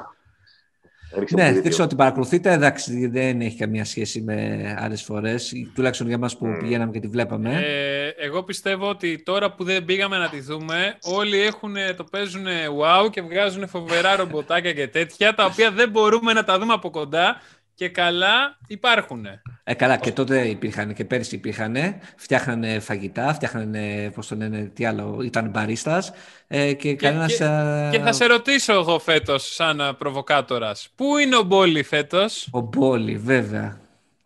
[1.16, 1.70] Ναι, μου δεν δύο.
[1.70, 2.52] ξέρω τι παρακολουθείτε.
[2.52, 5.54] Εντάξει, δεν έχει καμία σχέση με άλλες φορές.
[5.76, 7.64] Τουλάχιστον για μας που πηγαίναμε και τη βλέπαμε.
[7.66, 12.46] Ε, εγώ πιστεύω ότι τώρα που δεν πήγαμε να τη δούμε, όλοι έχουν, το παίζουν
[12.82, 16.90] wow και βγάζουν φοβερά ρομποτάκια και τέτοια, τα οποία δεν μπορούμε να τα δούμε από
[16.90, 17.42] κοντά
[17.76, 19.26] και καλά υπάρχουν.
[19.70, 21.76] Ε, καλά, και τότε υπήρχαν και πέρυσι υπήρχαν.
[22.16, 26.12] Φτιάχνανε φαγητά, φτιάχνανε, πώς το λένε, τι άλλο, ήταν μπαρίστας.
[26.48, 27.36] Ε, και, κανένας...
[27.36, 32.48] και- ε, Και θα σε ρωτήσω εγώ φέτος, σαν προβοκάτορας, πού είναι ο Ballie φέτος,
[32.52, 33.80] Ο Ballie, βέβαια.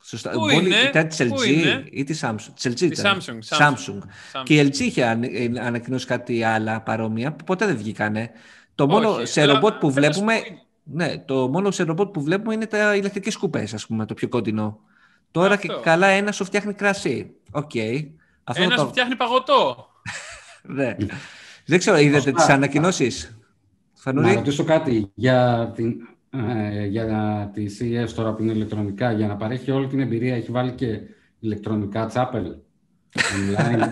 [0.03, 0.29] Σωστά.
[0.29, 2.51] Πού Ο Ballie είναι, ήταν της πού LG είναι; ή της Samsung.
[2.55, 3.17] Της LG Της ήταν.
[3.19, 3.73] Samsung, Samsung.
[3.73, 4.43] Samsung.
[4.43, 8.31] Και η LG είχε ανε- ε, ανακοινώσει κάτι άλλα παρόμοια που ποτέ δεν βγήκανε.
[8.75, 10.33] Το μόνο Όχι, σε αλλά ρομπότ που πες βλέπουμε...
[10.39, 10.57] πού είναι.
[10.83, 14.27] Ναι, το μόνο σε ρομπότ που βλέπουμε είναι τα ηλεκτρικές σκούπες, ας πούμε, το πιο
[14.27, 14.79] κοντινό.
[15.33, 15.83] Τώρα και Αυτό.
[15.83, 17.35] καλά ένας σου φτιάχνει κρασί.
[17.51, 17.71] Οκ.
[18.43, 18.83] Αυτό Ένας το...
[18.83, 19.75] που φτιάχνει παγωτό.
[20.65, 20.95] Ναι.
[21.65, 22.31] Δεν ξέρω, είδατε Σωστά.
[22.31, 23.37] τις ανακοινώσεις.
[23.93, 24.33] Να Φανούρη.
[24.33, 25.95] ρωτήσω κάτι για, την,
[26.29, 29.11] ε, για τη CES τώρα που είναι ηλεκτρονικά.
[29.11, 30.99] Για να παρέχει όλη την εμπειρία, έχει βάλει και
[31.39, 32.55] ηλεκτρονικά chapel;
[33.15, 33.89] Online.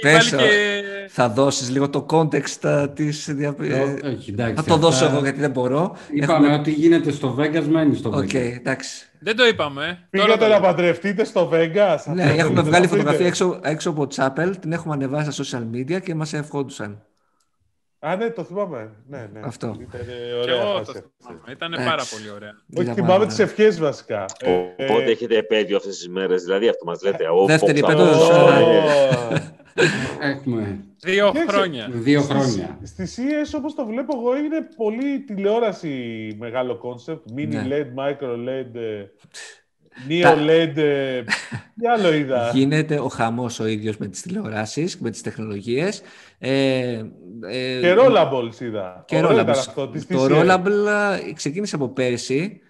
[0.00, 0.62] Πες, Βάλει και...
[1.08, 3.28] θα δώσεις λίγο το context α, της...
[3.34, 5.96] δια- ε, Όχι, εντάξει, θα το δώσω αυτά- εγώ γιατί δεν μπορώ.
[6.12, 8.22] Είπαμε Έχουμε- ότι γίνεται στο Vegas, μένει στο Vegas.
[8.22, 9.04] Οκ, εντάξει.
[9.18, 9.82] Δεν το είπαμε.
[9.82, 10.66] Τώρα Πήγατε το να λέμε.
[10.66, 11.98] παντρευτείτε στο Vegas.
[12.14, 12.86] Ναι, Αυτό έχουμε θέλετε βγάλει να πείτε.
[12.96, 17.02] φωτογραφία έξω, έξω από Chapel, την έχουμε ανεβάσει στα social media και μας ευχόντουσαν.
[18.02, 18.90] Α, ναι, το θυμάμαι.
[19.08, 19.40] Ναι, ναι.
[19.44, 19.76] Αυτό.
[19.80, 21.04] Ήταν Και ωραία εγώ φάση το αυτή.
[21.22, 21.40] θυμάμαι.
[21.50, 21.90] Ήταν Εντάξει.
[21.90, 22.50] πάρα πολύ ωραία.
[22.74, 23.46] Όχι, Ήταν θυμάμαι πάρα τις ωραία.
[23.50, 24.24] ευχές βασικά.
[24.40, 24.50] Ε,
[24.84, 27.28] Οπότε ε, έχετε επέτειο αυτές τις μέρες, δηλαδή αυτό μας λέτε.
[27.28, 28.50] ο, Δεύτερη Fox επέτειος, Awards.
[28.50, 30.26] ε, Ω.
[30.28, 31.88] Έχουμε Δύο Κοίταξε, χρόνια.
[31.92, 32.78] δύο Στις- χρόνια.
[32.82, 37.28] Στις CES όπως το βλέπω εγώ είναι πολύ τηλεόραση μεγάλο concept.
[37.36, 37.66] Mini Ναι.
[37.68, 38.76] LED, micro LED,
[40.08, 40.76] ε, Τα- neo LED.
[40.76, 41.22] ε,
[41.80, 46.02] Τι άλλο είδα; Γίνεται ο χαμός ο ίδιος με τις τηλεοράσεις, με τις τεχνολογίες.
[46.38, 46.50] Ε,
[47.50, 49.04] ε, Και rollables είδα.
[49.06, 49.50] Και Ωραίος ήταν rollables.
[49.58, 50.30] αυτό, της Το TCL.
[50.30, 50.86] rollable
[51.28, 52.60] ε, ξεκίνησε από πέρσι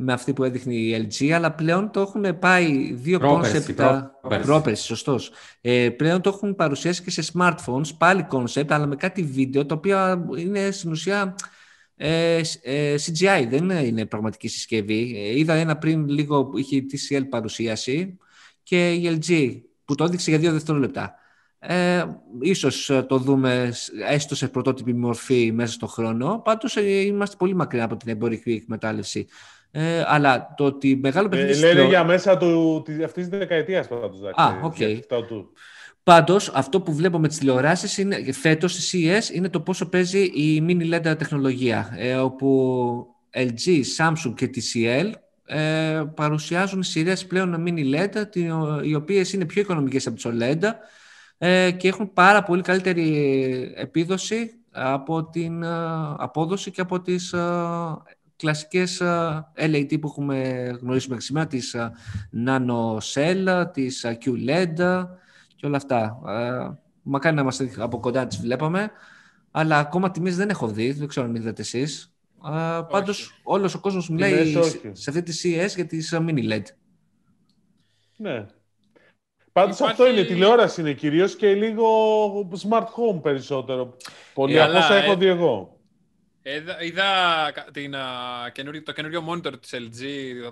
[0.00, 4.02] με αυτή που έδειχνε η LG, αλλά πλέον το έχουν πάει δύο Πρόπερση, concept.
[4.20, 4.46] πρόπερση.
[4.46, 5.30] Πρόπερση, σωστός.
[5.60, 9.74] Ε, πλέον το έχουν παρουσιάσει και σε smartphones, πάλι concept, αλλά με κάτι βίντεο, τα
[9.74, 11.34] οποία είναι στην ουσία
[12.00, 15.14] ε, σ- ε, CGI, δεν είναι πραγματική συσκευή.
[15.16, 18.16] Ε, είδα ένα πριν λίγο που είχε η TCL παρουσίαση
[18.62, 21.14] και η LG που το έδειξε για δύο δευτερόλεπτα.
[21.58, 22.04] Ε,
[22.40, 26.40] ίσως ε, το δούμε σ- έστω σε πρωτότυπη μορφή μέσα στον χρόνο.
[26.44, 29.26] Πάντως ε, είμαστε πολύ μακριά από την εμπορική εκμετάλλευση.
[29.70, 33.38] Ε, αλλά το ότι μεγάλο Ε, παιχνίδι λένε στην- για μέσα του, της, αυτής της
[33.38, 34.18] δεκαετίας πάντως.
[34.18, 34.76] εντάξει, Α, οκ.
[34.76, 34.88] για
[36.12, 36.32] αυτό του.
[36.32, 40.18] Πάντως, αυτό που βλέπω με τις τηλεοράσεις είναι, φέτος στη CES είναι το πόσο παίζει
[40.24, 45.10] η mini LED τεχνολογία, ε, όπου LG, Samsung και TCL
[45.46, 48.48] ε, παρουσιάζουν σειρές πλέον mini LED, τι-
[48.82, 50.62] οι οποίες είναι πιο οικονομικές από τις OLED
[51.38, 55.68] ε, και έχουν πάρα πολύ καλύτερη επίδοση από την ε,
[56.18, 57.38] απόδοση και από τις ε,
[58.36, 60.38] κλασικές ε, LED που έχουμε
[60.80, 61.90] γνωρίσει μέχρι σήμερα, τις ε,
[62.46, 65.06] Nano Cell, τις ε, QLED
[65.58, 66.18] και όλα αυτά.
[66.28, 68.90] Ε, μακάρι να είμαστε από κοντά τις βλέπαμε,
[69.50, 72.12] αλλά ακόμα τιμές δεν έχω δει, δεν ξέρω αν είδατε εσείς.
[72.46, 74.78] Ε, πάντως, όλος ο κόσμος μιλάει Τιμές όχι.
[74.78, 76.62] σε, σε αυτή τη CES για τις ε, mini LED.
[78.16, 78.46] Ναι.
[79.52, 81.86] Πάντως Υπάρχει- αυτό είναι, τηλεόραση είναι κυρίως και λίγο
[82.68, 83.96] smart home περισσότερο.
[84.34, 85.77] Πολύ Ε, από αλλά, όσα ε, έχω δει εγώ.
[86.56, 87.04] Είδα, είδα
[87.54, 88.06] κα- την, α,
[88.52, 90.02] καινούργιο- το καινούριο monitor της LG,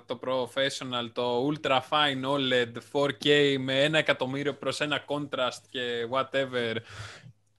[0.07, 6.77] το Professional, το Ultra Fine OLED 4K με ένα εκατομμύριο προς ένα contrast και whatever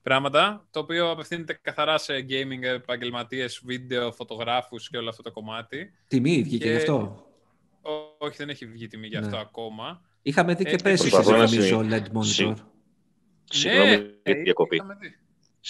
[0.02, 5.94] πράγματα, το οποίο απευθύνεται καθαρά σε gaming επαγγελματίες, βίντεο, φωτογράφους και όλο αυτό το κομμάτι.
[6.08, 7.26] Τιμή βγήκε Και- γι' αυτό;
[7.82, 9.42] Ό- όχι, δεν έχει βγει τιμή γι' αυτό Ναι.
[9.42, 10.02] ακόμα.
[10.22, 12.24] Είχαμε δει και Ε, πέρσι, προσπαθώ να νομίζω, συ- LED monitor.
[12.26, 12.58] συ-
[13.50, 14.82] Συγγνώμη για ε, τη διακοπή.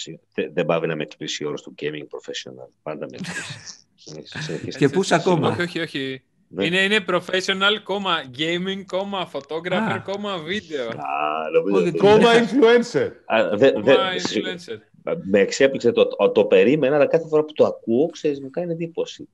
[0.06, 0.20] Είχαμε δει.
[0.34, 2.68] Συ- δε- Δεν πάει να με εκπλήσει ο όρος του gaming professional.
[2.82, 3.86] Πάντα με εκπλήσει.
[3.94, 4.78] Συνέχισε, συνέχισε.
[4.78, 6.22] Και πούς είσαι ακόμα; Όχι, όχι, όχι.
[6.50, 6.66] Ναι.
[6.66, 10.00] Είναι, είναι professional, κόμμα gaming, κόμμα photographer, Α.
[10.00, 10.94] κόμμα video.
[10.96, 13.10] Α, νομίζω- Όχι, Κόμμα influencer.
[13.26, 14.78] Α, δε- Κόμμα δε- συ- influencer.
[15.24, 18.72] Με εξέπληξε, το, το, το περίμενα, αλλά κάθε φορά που το ακούω, ξέρεις, μου κάνει
[18.72, 19.28] εντύπωση.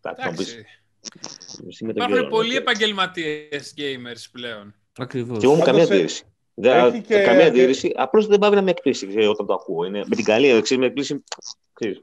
[0.00, 0.66] Θα θα μου πεις, Εντάξει.
[1.68, 2.56] εσύ με τον Υπάρχουν καιρό, πολλοί ναι.
[2.56, 4.74] επαγγελματίες gamers πλέον.
[4.98, 5.38] Ακριβώς.
[5.38, 6.24] Και εγώ μου Πάντως, καμία ε, αντίρρηση.
[6.58, 7.92] Δεν- έχει και- Καμία αντίρρηση.
[7.96, 9.84] Απλώς δεν πάει να με εκπλήσει ξέρεις, όταν το ακούω.
[9.84, 11.24] Είναι, με την καλή ένδειξη, με εκπλήσει.
[11.72, 12.02] ξέρεις,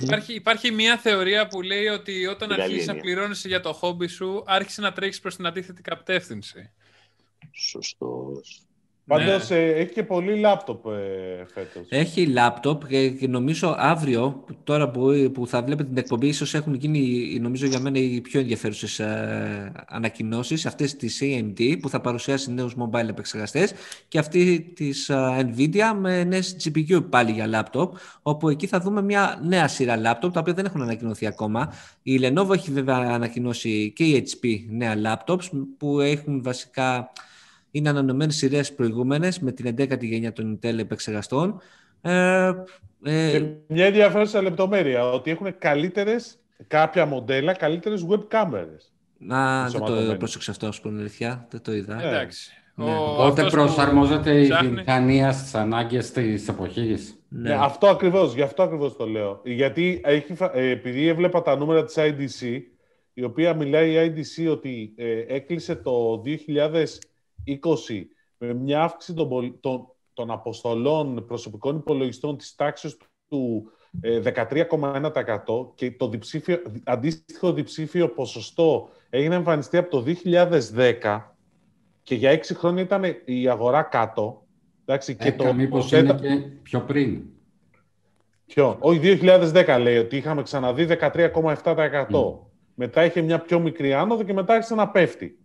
[0.00, 3.04] Υπάρχει, υπάρχει μια θεωρία που λέει ότι όταν Την καλή αρχίσει να έννοια.
[3.04, 6.70] πληρώνεσαι για το χόμπι σου, άρχισε να τρέχεις προς την αντίθετη κατεύθυνση.
[7.52, 8.62] Σωστός.
[9.10, 9.56] Πάντως ναι.
[9.56, 11.86] ε, έχει και πολύ λάπτοπ ε, φέτος.
[11.88, 17.00] Έχει λάπτοπ και, νομίζω αύριο, τώρα που, που θα βλέπετε την εκπομπή, ίσως έχουν γίνει
[17.40, 22.74] νομίζω για μένα οι πιο ενδιαφέρουσες ε, ανακοινώσεις, αυτές της AMD που θα παρουσιάσει νέους
[22.78, 23.72] mobile επεξεργαστές
[24.08, 29.02] και αυτή της ε, Nvidia με νέες GPU πάλι για λάπτοπ, όπου εκεί θα δούμε
[29.02, 31.72] μια νέα σειρά λάπτοπ, τα οποία δεν έχουν ανακοινωθεί ακόμα.
[32.02, 37.10] Η Lenovo έχει βέβαια ανακοινώσει και η HP νέα laptops που έχουν βασικά
[37.70, 41.60] είναι ανανεωμένες σειρές προηγούμενες με την 11η γενιά των Intel επεξεργαστών.
[42.00, 42.52] Ε,
[43.02, 43.30] ε...
[43.30, 48.92] Και μια ενδιαφέρουσα λεπτομέρεια, ότι έχουν καλύτερες, κάποια μοντέλα, καλύτερες web κάμερες.
[49.18, 51.46] Να, δεν το πρόσεξα αυτό, ας πούμε, αλήθεια.
[51.50, 52.02] Δεν το είδα.
[52.02, 52.52] Ε, εντάξει.
[52.74, 52.96] Ναι.
[52.98, 57.14] Οπότε προσαρμόζεται η βιομηχανία στις ανάγκες της εποχής.
[57.28, 57.48] Ναι.
[57.48, 57.54] ναι.
[57.60, 59.40] αυτό ακριβώς, γι' αυτό ακριβώς το λέω.
[59.44, 62.60] Γιατί έχει, ε, επειδή έβλεπα τα νούμερα της IDC,
[63.12, 66.22] η οποία μιλάει η IDC ότι ε, έκλεισε το
[67.46, 68.04] 2020
[68.38, 72.96] με μια αύξηση των, των, των αποστολών προσωπικών υπολογιστών της τάξης
[73.28, 73.70] του
[74.02, 75.32] 13,1% ε,
[75.74, 80.04] και το διψήφιο, αντίστοιχο διψήφιο ποσοστό έγινε εμφανιστεί από το
[80.76, 81.20] 2010
[82.02, 84.46] και για έξι χρόνια ήταν η αγορά κάτω.
[84.84, 87.22] Εντάξει, και το, μήπως είναι και πιο πριν.
[88.46, 92.06] Ποιο; Όχι, 2010 λέει ότι είχαμε ξαναδεί 13,7%.
[92.10, 92.38] Mm.
[92.74, 95.38] Μετά είχε μια πιο μικρή άνοδο και μετά άρχισε να πέφτει.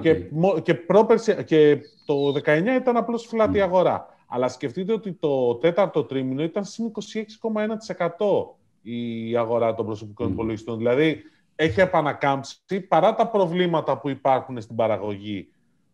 [0.00, 0.14] Και,
[0.62, 4.06] και, πρόπερση, και το 19 ήταν απλώς φλάτη αγορά.
[4.26, 6.92] Αλλά σκεφτείτε ότι το τέταρτο τρίμηνο ήταν συν
[8.18, 8.46] 26,1%
[8.82, 10.30] η αγορά των προσωπικών mm.
[10.30, 10.76] υπολογιστών.
[10.76, 11.22] Δηλαδή,
[11.54, 15.48] έχει επανακάμψει παρά τα προβλήματα που υπάρχουν στην παραγωγή,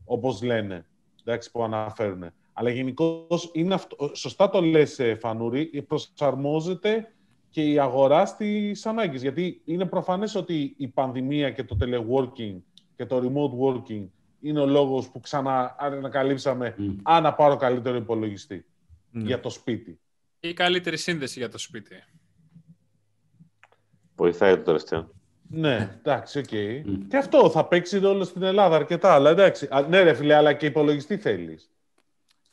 [0.04, 0.86] όπως λένε,
[1.24, 2.24] εντάξει, που αναφέρουν.
[2.52, 7.12] Αλλά γενικώς είναι αυτό, σωστά το λες, ε, Φανούρη, προσαρμόζεται
[7.50, 9.22] και η αγορά στις ανάγκες.
[9.22, 12.56] Γιατί είναι προφανές ότι η πανδημία και το teleworking
[13.02, 14.06] και το remote working
[14.40, 16.96] είναι ο λόγος που ξαναανακαλύψαμε mm.
[17.02, 18.66] αν να πάρω καλύτερο υπολογιστή
[19.14, 19.22] mm.
[19.24, 20.00] για το σπίτι.
[20.40, 22.04] Ή καλύτερη σύνδεση για το σπίτι.
[24.16, 25.10] Βοηθάει το τελευταίο.
[25.48, 26.44] Ναι, εντάξει, οκ.
[26.50, 26.82] Okay.
[26.86, 26.98] Mm.
[27.08, 29.14] Και αυτό θα παίξει ρόλο στην Ελλάδα αρκετά.
[29.14, 29.68] Αλλά εντάξει.
[29.88, 31.70] ναι, ρε φίλε, αλλά και υπολογιστή θέλεις.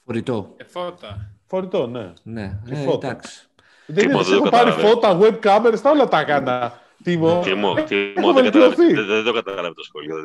[0.06, 0.54] Φορητό.
[0.58, 1.36] Και φώτα.
[1.46, 2.14] Φορητό, ναι.
[2.24, 3.08] Ναι, και ε, φώτα.
[3.08, 3.48] εντάξει.
[3.86, 6.80] Δεν είναι, έχω πάρει φώτα, web cameras, τα όλα τα έκανα.
[7.04, 7.42] Τίμο.
[7.44, 8.52] Τίμο, δεν
[9.24, 10.16] το καταλάβει το σχόλιο.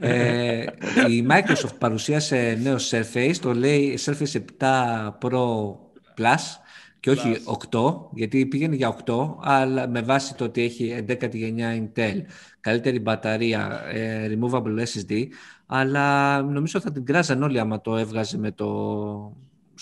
[0.00, 0.64] ε,
[1.08, 5.70] η Microsoft παρουσίασε νέο Surface, το λέει Surface 7 Pro
[6.18, 6.62] Plus
[7.00, 7.36] και όχι
[7.70, 12.20] 8, γιατί πήγαινε για 8, αλλά με βάση το ότι έχει 11η γενιά Intel,
[12.60, 15.26] καλύτερη μπαταρία, ε, removable SSD,
[15.66, 19.36] αλλά νομίζω θα την κράζαν όλοι άμα το έβγαζε με το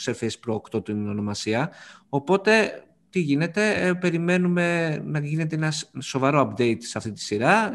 [0.05, 1.71] Surface Pro 8 την ονομασία.
[2.09, 7.71] Οπότε τι γίνεται, ε, περιμένουμε να γίνεται ένας σοβαρό update σε αυτή τη σειρά.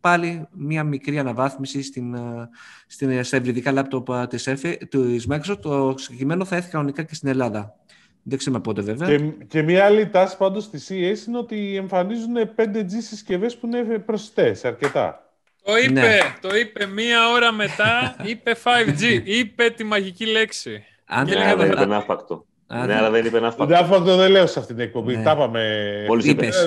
[0.00, 2.48] Πάλι μια μικρή αναβάθμιση στην, ε,
[2.86, 4.42] στην, στα ευρυδικά λάπτοπ ε, της,
[4.88, 5.60] της Microsoft.
[5.60, 7.74] Το συγκεκριμένο θα έρθει κανονικά και στην Ελλάδα.
[8.22, 9.08] Δεν ξέρουμε πότε βέβαια.
[9.08, 13.98] Και, και μια άλλη τάση πάντως στη CES είναι ότι εμφανίζουν 5G συσκευές που είναι
[13.98, 15.22] προσιτές αρκετά.
[15.64, 16.18] Το είπε, ναι.
[16.40, 20.84] το είπε μία ώρα μετά, είπε 5G, είπε τη μαγική λέξη.
[21.06, 22.04] Αν δεν είπε ένα
[22.68, 22.86] φακτό.
[22.86, 23.74] Ναι, αλλά δεν είπε ένα φακτό.
[23.74, 25.16] Ναύφακτο δεν λέω σε αυτήν την εκπομπή.
[25.16, 25.22] Ναι.
[25.22, 26.04] Τα είπαμε.
[26.08, 26.66] Μόλις είπες.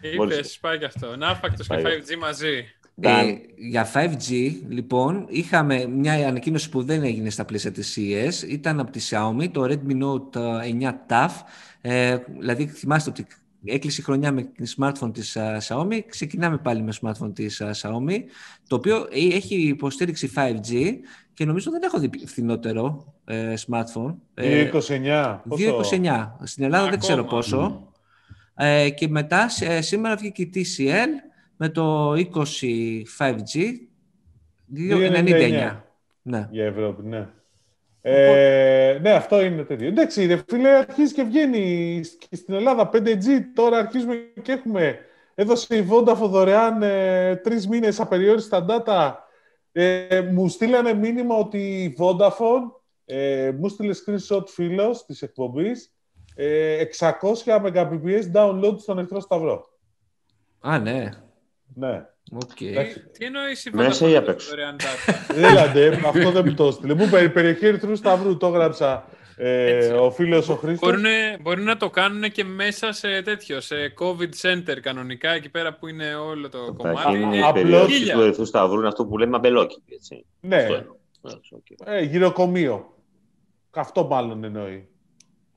[0.00, 1.16] Είπες, πάει και αυτό.
[1.16, 2.70] Ναύφακτος και 5G μαζί.
[3.00, 3.24] Ε,
[3.56, 8.48] για 5G, λοιπόν, είχαμε μια ανακοίνωση που δεν έγινε στα πλαίσια της CES.
[8.48, 10.40] Ήταν από τη Xiaomi, το Redmi Note
[10.80, 11.30] 9 TAF.
[11.80, 13.26] Ε, δηλαδή, θυμάστε ότι
[13.66, 18.18] έκλεισε η χρονιά με smartphone της uh, Xiaomi, ξεκινάμε πάλι με smartphone της uh, Xiaomi,
[18.68, 20.92] το οποίο έχει υποστήριξη 5G
[21.36, 24.14] και νομίζω δεν έχω δει φθηνότερο ε, smartphone.
[24.34, 25.38] 2,29.
[25.50, 26.30] 2,29.
[26.42, 27.92] Στην Ελλάδα δεν ξέρω πόσο.
[28.54, 31.08] Ε, και μετά ε, σήμερα βγήκε η TCL
[31.56, 32.22] με το 20
[33.18, 33.72] 5G
[34.76, 35.76] 2,99.
[36.22, 36.48] Ναι.
[36.50, 37.28] Για Ευρώπη, ναι.
[38.08, 39.86] Ε, ναι, αυτό είναι τέτοιο.
[39.86, 43.24] Εντάξει, ρε φίλε, αρχίζει και βγαίνει και στην Ελλάδα 5G.
[43.54, 44.98] Τώρα αρχίζουμε και έχουμε.
[45.34, 49.12] Έδωσε η Vodafone δωρεάν ε, τρεις μήνες απεριόριστα data.
[49.72, 52.70] Ε, μου στείλανε μήνυμα ότι η Vodafone
[53.04, 55.94] ε, μου στείλε screenshot φίλος της εκπομπής.
[56.34, 57.12] Ε, 600
[57.44, 59.64] Mbps download στον Εχθρό Σταυρό.
[60.60, 61.08] Α, ναι.
[61.74, 62.06] Ναι.
[62.34, 62.86] Okay.
[63.18, 64.54] Τι εννοείς η Μέσα ή απ' έξω.
[65.48, 66.94] Έλατε, αυτό δεν μου το στείλε.
[66.94, 70.94] Μου περιοχή Ερυθρού Σταυρού, το έγραψα ε, ο φίλος ο Χρήστος.
[71.40, 75.86] Μπορεί να το κάνουν και μέσα σε τέτοιο, σε COVID center κανονικά, εκεί πέρα που
[75.86, 77.18] είναι όλο το κομμάτι.
[77.18, 80.24] Είναι η περιοχή του Ερυθρού Σταυρού, είναι αυτό που λέμε αμπελόκηπη, έτσι.
[80.40, 80.66] Ναι,
[81.84, 82.94] ε, γυροκομείο.
[83.70, 84.88] Αυτό μάλλον εννοεί.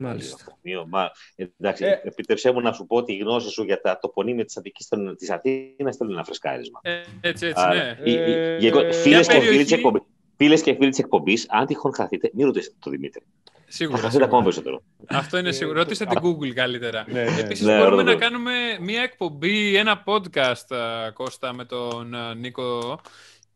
[0.01, 0.57] Μάλιστα.
[0.87, 1.11] Μα,
[1.57, 4.87] εντάξει, ε, επιτρέψέ μου να σου πω τη γνώση σου για τα τοπονύμια της Αττικής
[5.17, 6.79] της Αθήνας θέλουν ένα φρεσκάρισμα.
[6.83, 7.97] Ε, έτσι, έτσι, ναι.
[8.03, 10.01] Ε, Φίλες και φίλοι της εκπομπής.
[10.37, 13.21] Φίλες και φίλοι της εκπομπής, αν τυχόν χαθείτε, μην ρωτήσετε τον Δημήτρη.
[13.67, 13.97] Σίγουρα.
[13.97, 14.81] Θα χαθείτε ακόμα περισσότερο.
[15.07, 15.77] Αυτό είναι σίγουρο.
[15.77, 17.05] Ρωτήστε την Google καλύτερα.
[17.07, 17.39] Ναι, ναι.
[17.39, 18.13] Επίσης, Ναι, μπορούμε ωραίο.
[18.13, 22.99] να κάνουμε μία εκπομπή, ένα podcast, α, Κώστα, με τον α, Νίκο,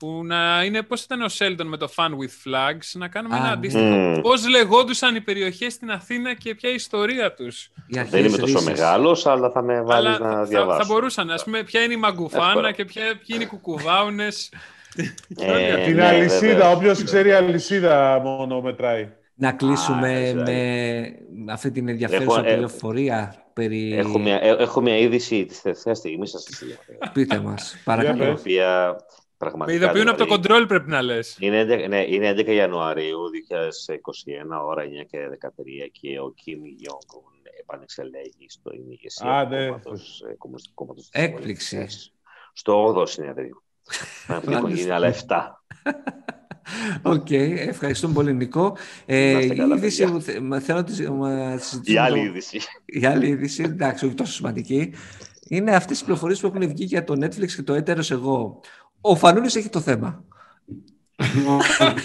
[0.04, 3.38] που να είναι πώς ήταν ο Σέλτον με το Fun with Flags, να κάνουμε Α,
[3.38, 3.54] ένα ναι.
[3.54, 3.84] αντίστοιχο.
[3.86, 4.22] Μμμ.
[4.22, 7.64] Πώς λεγόντουσαν οι περιοχές στην Αθήνα και ποια η ιστορία τους.
[7.64, 8.64] Οι Δεν αρχαίες είμαι τόσο ρίζες.
[8.64, 10.80] μεγάλος, αλλά θα με βάλεις Αλλά να θα, διαβάσω.
[10.86, 12.72] θα μπορούσαν, ας πούμε, ποια είναι η Μαγκουφάνα Εύκολα.
[12.72, 14.52] και ποια, ποιοι είναι οι κουκουβάουνες.
[15.38, 16.76] Ε, Την ναι, αλυσίδα, βεβαίως.
[16.76, 19.10] όποιος ξέρει αλυσίδα μόνο μετράει.
[19.36, 23.94] Να κλείσουμε Α, έτσι, με αυτή την ενδιαφέρουσα Έχω, ε, πληροφορία περί...
[23.98, 26.34] Έχω μια, ε- έχω μια είδηση της τελευταίας στιγμής
[27.00, 28.40] σα Πείτε μας, Για η παρακαλώ.
[29.44, 29.54] Πες.
[29.54, 29.86] οποία Με πραγματικά.
[29.86, 31.38] ειδοποιούν από το δηλαδή, κοντρόλ πρέπει να λες.
[31.40, 37.24] Είναι, 11 ναι, είναι 11 Ιανουαρίου 2021, ώρα 9 και 13 και ο Κιμ Γιόγκ
[37.60, 39.66] επανεξελέγει στο ηγεσία Α, του ναι.
[39.66, 41.76] κόμματος, ε, Κομμουνιστικού Κόμματος της Έκπληξη.
[41.76, 42.14] Βορειοελληνίας.
[42.54, 43.64] Στο 8ο συνέδριο.
[44.26, 44.70] Θα έχουν Μάλιστα.
[44.82, 45.64] γίνει άλλα 7.
[47.02, 48.78] Οκ, ευχαριστούμε πολύ Νίκο.
[49.06, 50.14] Ε, Να είστε η καλά, είδηση παιδιά.
[50.16, 52.60] που θε- μα- θέλω να τη- να Η συζητήσουμε άλλη το- είδηση.
[52.86, 54.94] Η άλλη είδηση, εντάξει, όχι τόσο σημαντική,
[55.48, 58.60] είναι αυτές οι πληροφορίες που έχουν βγει για το Netflix και το Έτερος Εγώ.
[59.06, 60.24] Ο Φανούρης έχει το θέμα.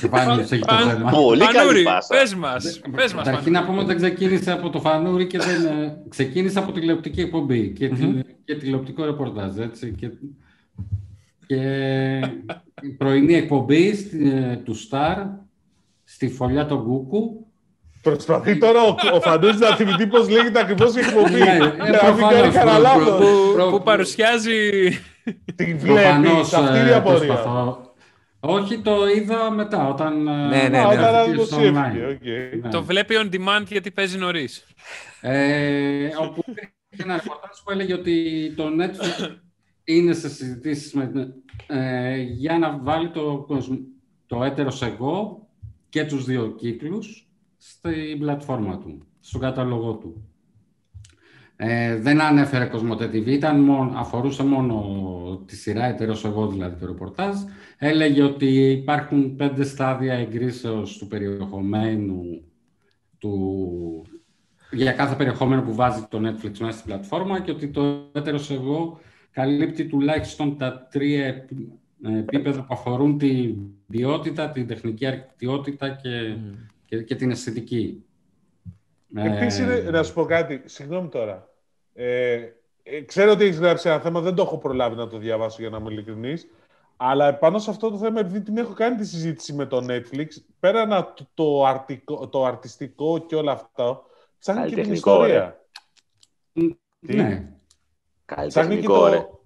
[0.01, 1.11] Και πάλι έχει το Παν- θέμα.
[1.11, 2.15] Πολύ καλή Φανούρη, πάσα.
[2.17, 2.81] πες μας.
[2.97, 3.67] Πες μας, Καταρχήν να Φανούρη.
[3.67, 7.89] πούμε ότι δεν ξεκίνησε από το Φανούρη και δεν, ε, ξεκίνησε από τηλεοπτική εκπομπή και,
[7.89, 9.59] τη- και τηλεοπτικό ρεπορτάζ.
[9.59, 10.11] Έτσι, και,
[11.47, 11.61] και
[12.83, 15.17] η πρωινή εκπομπή στη- ε, του Star
[16.05, 17.47] στη Φωλιά των Κου Κου.
[18.11, 21.31] Προσπαθεί τώρα ο, ο Φαντούζης να θυμηθεί πώς λέγεται ακριβώς η εκπομπή.
[21.39, 23.05] Ναι, ε, Για να μην προφανώς, κάνει κανένα προ- λάθος.
[23.05, 24.59] προ- Που, προ- που παρουσιάζει...
[25.55, 27.27] Τη βλέπει, Προφανώς, αυτή είναι η ε, απορία.
[27.27, 27.83] προσπαθώ.
[28.41, 30.29] Όχι, το είδα μετά, όταν...
[30.29, 30.99] ε, Ναι, ναι, Α, ναι.
[30.99, 32.57] όταν βγήκε στο δημοσιεύτηκε, online.
[32.57, 32.63] οκ.
[32.65, 32.71] Ναι.
[32.71, 34.65] Το βλέπει on demand γιατί παίζει νωρίς.
[35.21, 38.15] Ε, όπου υπήρχε ένα ρεπορτάζ που έλεγε ότι
[38.57, 39.29] το Netflix
[39.85, 41.11] είναι σε συζητήσεις με,
[41.67, 43.81] ε, για να βάλει το, κοσμ-
[44.27, 45.47] το έτερος εγώ
[45.89, 47.28] και τους δύο κύκλους
[47.71, 50.29] στην πλατφόρμα του, στον κατάλογο του.
[51.57, 56.87] Ε, δεν ανέφερε Κοσμοτέ TV, ήταν μόνο, αφορούσε μόνο τη σειρά έτερος εγώ δηλαδή το
[56.87, 57.37] ρεπορτάζ.
[57.79, 62.23] Έλεγε ότι υπάρχουν πέντε στάδια εγκρίσεως του περιεχομένου
[63.19, 64.05] του,
[64.71, 69.01] για κάθε περιεχόμενο που βάζει το Netflix μέσα στην πλατφόρμα και ότι το έτερος εγώ
[69.31, 73.57] καλύπτει τουλάχιστον τα τρία επι- ε, επίπεδα που αφορούν την
[73.89, 76.37] ποιότητα, την τεχνική αρκτιότητα και,
[76.89, 78.05] και, και την αισθητική.
[79.15, 81.49] Επίσης, Ε, είναι- να σου πω κάτι, συγγνώμη τώρα.
[81.95, 82.41] Ε,
[82.83, 85.71] ε, ξέρω ότι έχεις γράψει ένα θέμα, δεν το έχω προλάβει να το διαβάσω για
[85.71, 86.47] να είμαι ειλικρινής.
[86.97, 90.27] Αλλά πάνω σε αυτό το θέμα, επειδή την έχω κάνει τη συζήτηση με το Netflix,
[90.61, 94.03] πέραν από το, το, αρτικό, το αρτιστικό και όλα αυτά,
[94.39, 95.65] ψάχνει και την Καλλιτεχνικό, ιστορία.
[96.53, 97.25] Τι; ναι.
[97.27, 97.49] Ψάχνει
[98.27, 99.17] και Καλλιτεχνικό, ρε.
[99.17, 99.41] το...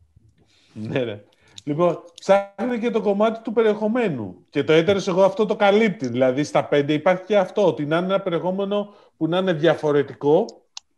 [0.72, 1.24] Ναι, ρε.
[1.64, 4.36] Λοιπόν, ψάχνει και το κομμάτι του περιεχομένου.
[4.50, 6.08] Και το έτερος εγώ αυτό το καλύπτει.
[6.08, 10.44] Δηλαδή, στα πέντε υπάρχει και αυτό, ότι να είναι ένα περιεχόμενο που να είναι διαφορετικό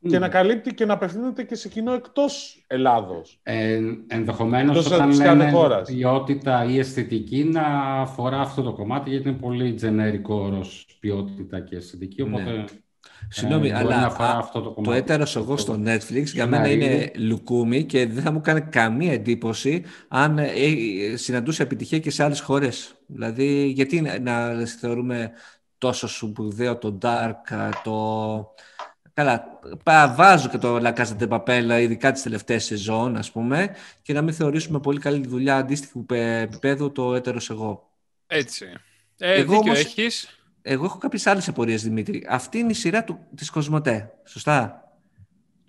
[0.09, 0.21] και Μμ.
[0.21, 3.39] να καλύπτει και να απευθύνεται και σε κοινό εκτός Ελλάδος.
[3.43, 5.91] Ε, ενδεχομένως Εκτός όταν της κάθε λένε χώρας.
[5.91, 7.62] ποιότητα ή αισθητική να
[8.01, 12.65] αφορά αυτό το κομμάτι γιατί είναι πολύ τζενερικό όρος ποιότητα και αισθητική οπότε Ναι.
[13.29, 14.99] Συγγνώμη, ε, μπορεί αλλά να αφορά α, αυτό το το κομμάτι.
[14.99, 16.87] έτερος εγώ στο Netflix για μένα Σενάριο.
[16.93, 22.11] είναι λουκούμι και δεν θα μου κάνει καμία εντύπωση αν ε, ε, συναντούσε επιτυχία και
[22.11, 22.95] σε άλλες χώρες.
[23.07, 25.31] Δηλαδή, γιατί να, να θεωρούμε
[25.79, 28.55] τόσο σπουδαίο το Dark, α, το...
[29.15, 29.45] Καλά,
[29.83, 34.13] πα- βάζω και το La Casa de Papel, ειδικά τις τελευταίες σεζόν, ας πούμε, και
[34.13, 37.91] να μην θεωρήσουμε πολύ καλή δουλειά αντίστοιχου πε- επίπεδου το έτερος εγώ.
[38.27, 38.67] Έτσι.
[39.19, 40.39] Ε, Εγώ δίκιο όμως- έχεις.
[40.67, 42.27] Εγώ έχω κάποιες άλλες απορίες, Δημήτρη.
[42.29, 44.89] Αυτή είναι η σειρά του, της Κοσμοτέ, σωστά;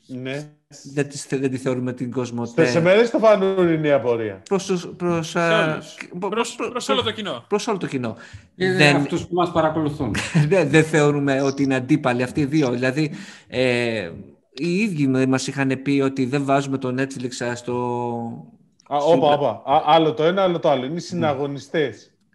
[0.08, 0.50] Ναι.
[0.93, 2.66] Δεν τη, δεν τη θεωρούμε την Κοσμοτέ.
[2.66, 4.41] Σε μέρες το φανούρι είναι η απορία.
[4.50, 5.96] Προς, τους- προς, Σε α, όλους.
[6.20, 7.43] προ- Προς, προ- προς όλο το κοινό.
[7.48, 8.16] προς όλο το κοινό.
[8.56, 10.16] Και δεν, αυτούς που μας παρακολουθούν.
[10.48, 12.70] δεν, δεν θεωρούμε ότι είναι αντίπαλοι αυτοί οι δύο.
[12.70, 13.12] Δηλαδή,
[13.48, 14.12] ε,
[14.54, 17.74] οι ίδιοι μας είχαν πει ότι δεν βάζουμε το Netflix α, στο
[18.89, 19.50] Α, όπα, όπα.
[19.74, 20.86] Α, άλλο το ένα, άλλο το άλλο.
[20.86, 21.02] Είναι οι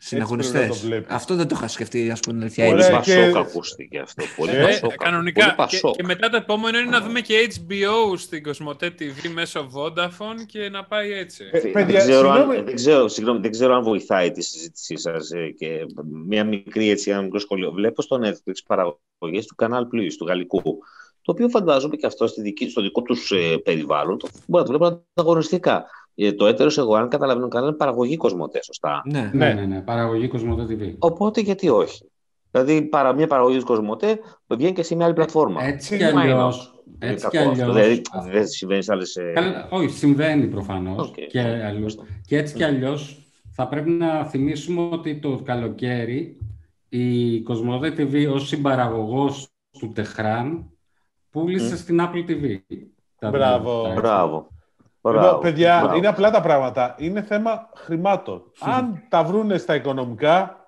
[0.03, 0.07] συναγωνιστές.
[0.07, 0.51] συναγωνιστές.
[0.51, 1.15] πρέπει να το βλέπεις.
[1.15, 2.65] Αυτό δεν το είχα σκεφτεί, ας πούμε, την αλήθεια.
[2.67, 3.11] Πολύ Ωραία, έτσι.
[3.11, 4.25] και- πασόκ ακούστηκε αυτό.
[4.37, 4.95] Πολύ Ε, πασόκ.
[4.95, 5.41] Κανονικά.
[5.41, 5.95] Πολύ Και, πασόκ.
[5.97, 10.69] και μετά το επόμενο είναι να δούμε και HBO στην Κοσμοτέ TV μέσω Vodafone και
[10.69, 11.45] να πάει έτσι.
[11.53, 12.63] Ε, Δεν παιδιά, ξέρω, αν, συγγνώμη.
[12.63, 15.87] δεν, ξέρω, συγγνώμη, δεν ξέρω αν βοηθάει τη συζήτησή σας και
[16.27, 17.71] μια μικρή έτσι, ένα μικρό σχολείο.
[17.73, 20.63] Βλέπω στο Netflix παραγωγές του Canal Plus, του γαλλικού,
[21.23, 24.71] το οποίο φαντάζομαι και αυτό στη δική, στο δικό τους ε, περιβάλλον το, μπορεί να
[24.73, 25.85] το βλέπουν ανταγωνιστικά.
[26.15, 29.03] Ε, το Έτερος Εγώ, αν καταλαβαίνω καλά, είναι παραγωγή Cosmote, σωστά.
[29.05, 29.31] Ναι.
[29.35, 29.81] ναι, ναι, ναι.
[29.81, 30.95] Παραγωγή Cosmote TV.
[30.99, 32.11] Οπότε γιατί όχι;
[32.51, 35.65] Δηλαδή, παρά, μια παραγωγή της Cosmote βγαίνει και σε μια άλλη πλατφόρμα.
[35.65, 36.21] Έτσι κι Why not?
[36.21, 36.75] αλλιώς.
[37.03, 37.63] Είναι Έτσι κι κακό αυτό.
[37.63, 37.81] αλλιώς.
[37.81, 39.17] Δηλαδή, δεν συμβαίνει σε άλλες.
[39.35, 41.15] Καλά, όχι, συμβαίνει προφανώς Οκ.
[41.29, 41.99] και αλλιώς.
[42.27, 43.19] Και έτσι κι αλλιώς
[43.51, 46.37] θα πρέπει να θυμίσουμε ότι το καλοκαίρι
[46.89, 49.49] η Κοσμοδέ TV ως συμπαραγωγός
[49.79, 50.71] του Τεχράν
[51.31, 52.59] πούλησε στην Apple TV.
[53.31, 53.93] Μπράβο.
[53.95, 54.49] Μπράβο.
[55.03, 56.95] Λοιπόν, παιδιά, είναι απλά τα πράγματα.
[56.99, 58.43] Είναι θέμα χρημάτων.
[58.61, 60.61] Αν τα βρούνε στα οικονομικά,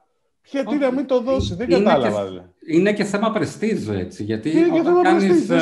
[0.45, 1.55] γιατί να μην το δώσει.
[1.55, 2.25] Δεν κατάλαβα.
[2.25, 4.23] Και, είναι και θέμα πρεστίζ, έτσι.
[4.23, 5.59] Γιατί είναι και θέμα πρεστίζ, ε,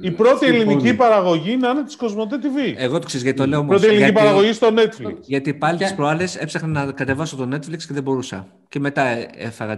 [0.00, 2.74] Η πρώτη ελληνική παραγωγή να είναι της Κοσμοτέ TV.
[2.76, 3.80] Εγώ το ξέρω γιατί το λέω όμως.
[3.80, 5.16] Πρώτη ελληνική παραγωγή στο Netflix.
[5.20, 8.46] Γιατί πάλι τις προάλλες έψαχνα να κατεβάσω το Netflix και δεν μπορούσα.
[8.68, 9.02] Και μετά
[9.36, 9.76] έφαγα,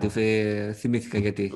[0.74, 1.52] θυμήθηκα γιατί.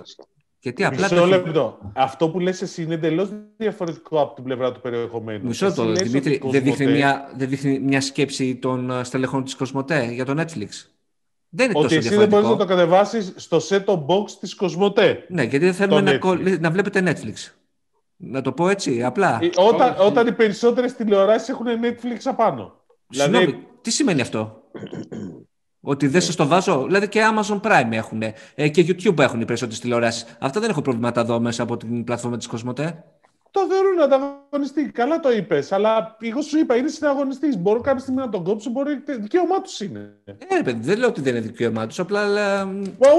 [0.63, 1.09] Γιατί απλά.
[1.11, 1.79] Μισό λεπτό.
[1.95, 5.47] Αυτό που λες εσύ είναι εντελώς διαφορετικό από την πλευρά του περιεχομένου.
[5.47, 6.41] Μισό το, Δημήτρη.
[6.45, 10.69] Δεν δείχνει, μια, δεν δείχνει μια σκέψη των ε, στελεχών της Κοσμοτέ για το Netflix.
[11.49, 15.25] Δεν είναι ότι τόσο εσύ δεν μπορείς να το κατεβάσεις στο set box της Κοσμοτέ.
[15.29, 17.53] Ναι, γιατί δεν θέλουμε να, να βλέπετε Netflix.
[18.17, 19.39] Να το πω έτσι, απλά.
[19.43, 22.75] Ε, όταν, όταν οι περισσότερες τηλεοράσεις έχουν Netflix απάνω.
[23.09, 23.67] Συγγνώμη, δηλαδή...
[23.81, 24.63] τι σημαίνει αυτό;
[25.85, 26.85] Ότι δεν σας το βάζω.
[26.87, 28.23] Δηλαδή και Amazon Prime έχουν
[28.55, 30.37] ε, και YouTube έχουν οι περισσότερες τηλεοράσεις.
[30.39, 33.05] Αυτά δεν έχω προβλήματα εδώ μέσα από την πλατφόρμα της Κοσμοτέ.
[33.51, 34.91] Το θεωρούν ανταγωνιστή.
[34.91, 35.73] Καλά το είπες.
[35.73, 37.59] Αλλά εγώ σου είπα, είναι συναγωνιστής.
[37.59, 39.03] Μπορώ κάποια στιγμή να τον κόψω, μπορεί.
[39.21, 40.15] Δικαίωμά τους είναι.
[40.25, 41.99] Ε, παιδί, δεν λέω ότι δεν είναι δικαίωμά τους.
[41.99, 42.25] Απλά.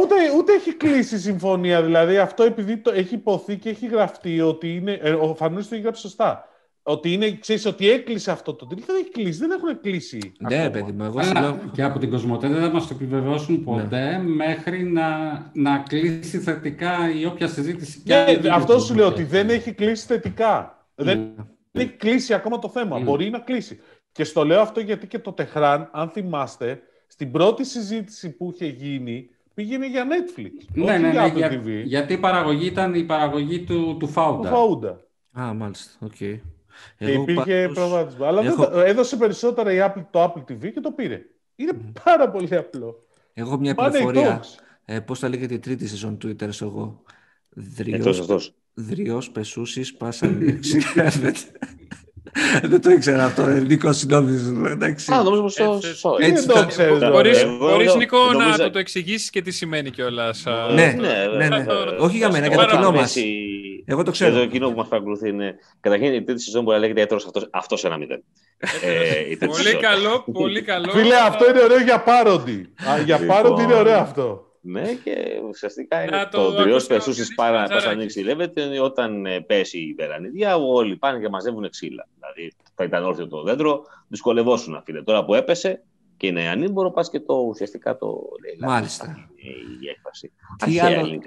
[0.01, 1.81] ούτε, ούτε έχει κλείσει η συμφωνία.
[1.83, 4.99] Δηλαδή αυτό επειδή το έχει υποθεί και έχει γραφτεί ότι είναι.
[5.01, 6.47] Ε, ο Φανούλη το έχει γράψει σωστά
[6.83, 8.85] ότι είναι, ξέρεις, ότι έκλεισε αυτό το τίτλο.
[8.85, 10.31] Δεν έχει κλείσει, δεν έχουν κλείσει.
[10.39, 11.59] Ναι, παιδί μου, εγώ λέω...
[11.71, 13.61] Και από την Κοσμοτέ δεν θα μας το επιβεβαιώσουν ναι.
[13.63, 15.07] ποτέ μέχρι να,
[15.53, 18.03] να κλείσει θετικά η όποια συζήτηση.
[18.05, 20.85] Ναι, αυτό σου λέω ότι δεν έχει κλείσει θετικά.
[20.95, 21.43] Δεν, ναι.
[21.71, 22.97] δεν έχει κλείσει ακόμα το θέμα.
[22.97, 23.03] Ναι.
[23.03, 23.79] Μπορεί να κλείσει.
[24.11, 28.65] Και στο λέω αυτό γιατί και το Τεχράν, αν θυμάστε, στην πρώτη συζήτηση που είχε
[28.65, 30.65] γίνει, πήγαινε για Netflix.
[30.73, 34.49] Ναι, όχι ναι, για, ναι, για, γιατί η παραγωγή ήταν η παραγωγή του, του Φάουντα.
[34.49, 34.99] Του Φάουντα.
[35.39, 36.07] Α, μάλιστα.
[36.07, 36.39] Okay.
[36.97, 37.73] Και υπήρχε πα...
[37.73, 38.25] προγραμματισμό.
[38.25, 38.79] Αλλά Έχω...
[38.79, 41.21] έδωσε περισσότερα η Apple, το Apple TV και το πήρε.
[41.55, 41.71] Είναι
[42.03, 43.05] πάρα πολύ απλό.
[43.33, 44.43] Εγώ μια πληροφορία.
[44.85, 47.01] Ε, πώς θα λέγεται η τρίτη σεζόν Twitter εγώ.
[47.49, 50.27] Δριός, Δριός Πεσούσης, πάσα
[52.63, 54.35] Δεν το ήξερα αυτό, Νίκο, συγγνώμη.
[55.11, 55.55] Α, νομίζω πως
[56.01, 57.09] το Έτσι το ξέρω.
[57.57, 58.17] Μπορείς, Νίκο,
[58.57, 60.45] να το εξηγήσεις και τι σημαίνει κιόλας.
[60.73, 60.95] Ναι,
[61.37, 61.65] ναι, ναι.
[61.99, 63.15] Όχι για μένα, για το κοινό μας.
[63.85, 64.31] Εγώ το ξέρω.
[64.31, 65.55] Εδώ εκείνο που μας παρακολουθεί είναι.
[65.79, 68.23] Καταρχήν η τρίτη σεζόν μπορεί να λέγεται έτρο αυτός αυτός ένα μηδέν.
[68.83, 70.91] ε, πολύ καλό, πολύ καλό.
[70.91, 72.73] Φίλε, αυτό είναι ωραίο για πάροντι.
[73.05, 74.47] για πάροντι είναι ωραίο αυτό.
[74.65, 78.25] Ναι, και ουσιαστικά είναι το, το τριό πεσούση πάρα να ανοίξει
[78.73, 82.07] η όταν ε, πέσει η βερανιδιά, όλοι πάνε και μαζεύουν ξύλα.
[82.19, 85.03] Δηλαδή θα ήταν όρθιο το δέντρο, δυσκολευόσουν φίλε.
[85.03, 85.83] Τώρα που έπεσε
[86.17, 88.71] και είναι ανήμπορο, πας και το ουσιαστικά το λέει.
[88.71, 89.29] Μάλιστα.
[89.81, 90.31] Η έκφραση.
[90.65, 91.19] Τι άλλο,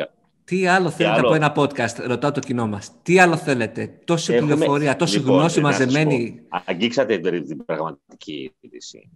[0.47, 2.92] τι άλλο θέλετε από ένα podcast, ρωτάω το κοινό μας.
[3.03, 4.55] Τι άλλο θέλετε, τόση Έχουμε...
[4.55, 6.42] πληροφορία, τόση λοιπόν, γνώση μαζεμένη.
[6.64, 9.11] Αγγίξατε την πραγματική είδηση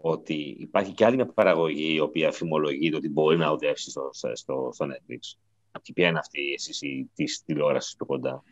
[0.00, 4.70] ότι υπάρχει και άλλη μια παραγωγή η οποία φημολογείται ότι μπορεί να οδεύσει στο, στο,
[4.72, 5.38] στο Netflix.
[5.70, 6.80] Από ποια είναι αυτή εσείς
[7.14, 8.42] της τηλεόρασης πιο κοντά.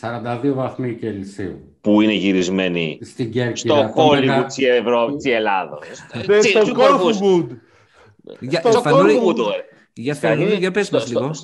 [0.00, 1.76] 42 βαθμοί Κελσίου.
[1.80, 3.88] Πού είναι γυρισμένη Στην Κέρκυρα.
[3.88, 5.80] Στο Hollywood της Ευρώπη, της Ελλάδος.
[6.42, 7.50] Στο Κόρφουμπουντ.
[9.96, 11.34] Στο Κόρφουμπουντ, για φαίνεται, για πες μας λίγο.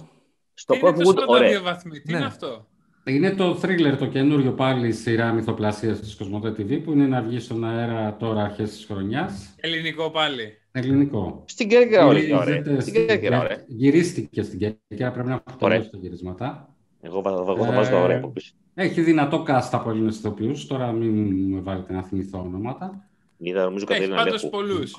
[0.54, 1.76] Στο Κόρφουμπουντ, ωραία.
[1.76, 2.24] Τι είναι ναι.
[2.24, 2.66] αυτό;
[3.04, 7.38] Είναι το thriller, το καινούριο πάλι σειρά μυθοπλασίας της Κοσμοτέ TV που είναι να βγει
[7.38, 9.54] στον αέρα τώρα αρχές της χρονιάς.
[9.56, 10.56] Ελληνικό πάλι.
[10.72, 11.44] Ελληνικό.
[11.46, 12.80] Στην Κέρκυρα, ωραία.
[12.80, 13.64] Στην Κέρκυρα, ωραία.
[13.66, 16.74] Γυρίστηκε στην Κέρκυρα, πρέπει να έχω τελειώσει τα γυρίσματα.
[17.00, 18.52] Εγώ θα βάζω τα ωραία από πίσω.
[18.74, 23.08] Έχει δυνατό cast από Έλληνες ηθοποιούς, τώρα μην μου βάλετε να θυμηθώ ονόματα.
[23.44, 24.96] Είδα νομίζω Κατερίνα Έχει πολλούς.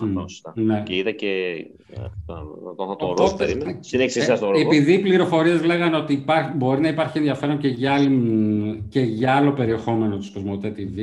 [0.54, 0.84] Ναι.
[0.86, 1.66] Και είδα και
[2.76, 3.50] τον το ρόστερ.
[3.80, 7.94] Συνέχισε εσάς το Επειδή οι πληροφορίες λέγανε ότι υπάρχει, μπορεί να υπάρχει ενδιαφέρον και για,
[7.94, 11.00] άλλη, και για άλλο περιεχόμενο του Κοσμοτέ TV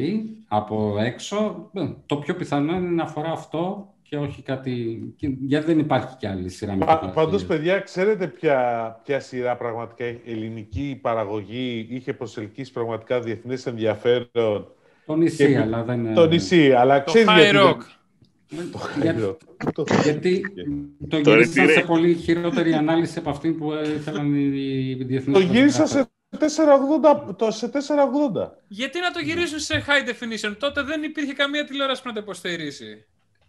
[0.49, 5.01] από έξω, ε, το πιο πιθανό είναι να αφορά αυτό και όχι κάτι.
[5.41, 6.85] Γιατί δεν υπάρχει κι άλλη σειρά με
[7.15, 14.75] Πάντω, παιδιά, ξέρετε ποια, ποια σειρά πραγματικά ελληνική παραγωγή είχε προσελκύσει πραγματικά διεθνές ενδιαφέρον
[15.11, 15.59] το νησί, και...
[15.59, 16.15] αλλά δεν είναι...
[16.15, 17.59] Το νησί, αλλά ξέρεις το γιατί...
[17.61, 17.79] Rock.
[18.73, 20.03] Το high rock.
[20.03, 20.43] γιατί
[21.09, 25.39] το γύρισαν σε πολύ χειρότερη ανάλυση από αυτή που ήθελαν οι διεθνείς.
[25.39, 28.49] Το γύρισα σε 480, το σε 480.
[28.69, 32.21] Γιατί να το γυρίσουν σε high definition, τότε δεν υπήρχε καμία τηλεόραση που να το
[32.21, 33.05] υποστηρίζει.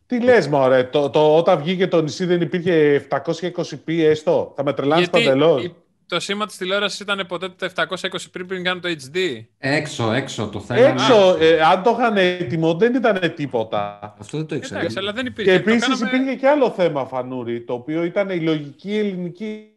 [0.05, 4.74] Τι λες, μωρέ, το, το, όταν βγήκε το νησί δεν υπήρχε 720p έστω; Θα με
[4.74, 5.72] τρελάνεις παντελώς
[6.14, 7.86] το σήμα της τηλεόρασης ήταν ποτέ το 720
[8.32, 9.18] πριν πριν κάνουν το HD.
[9.57, 10.88] Έξω, έξω το θέλανε.
[10.88, 13.99] Έξω, ε, αν το είχαν έτοιμο δεν ήταν τίποτα.
[14.20, 14.80] Αυτό δεν το ήξερα.
[14.80, 15.51] Εντάξει, αλλά δεν υπήρχε.
[15.51, 16.07] Και επίσης κάναμε...
[16.07, 19.72] υπήρχε και άλλο θέμα, Φανούρη, το οποίο ήταν η λογική ελληνική.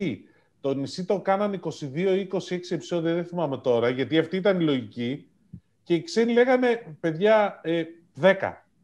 [0.60, 4.64] Το νησί το κάναν 22 ή 26 επεισόδια, δεν θυμάμαι τώρα, γιατί αυτή ήταν η
[4.64, 5.26] λογική.
[5.82, 7.82] Και οι ξένοι λέγανε, παιδιά, ε,
[8.20, 8.34] 10.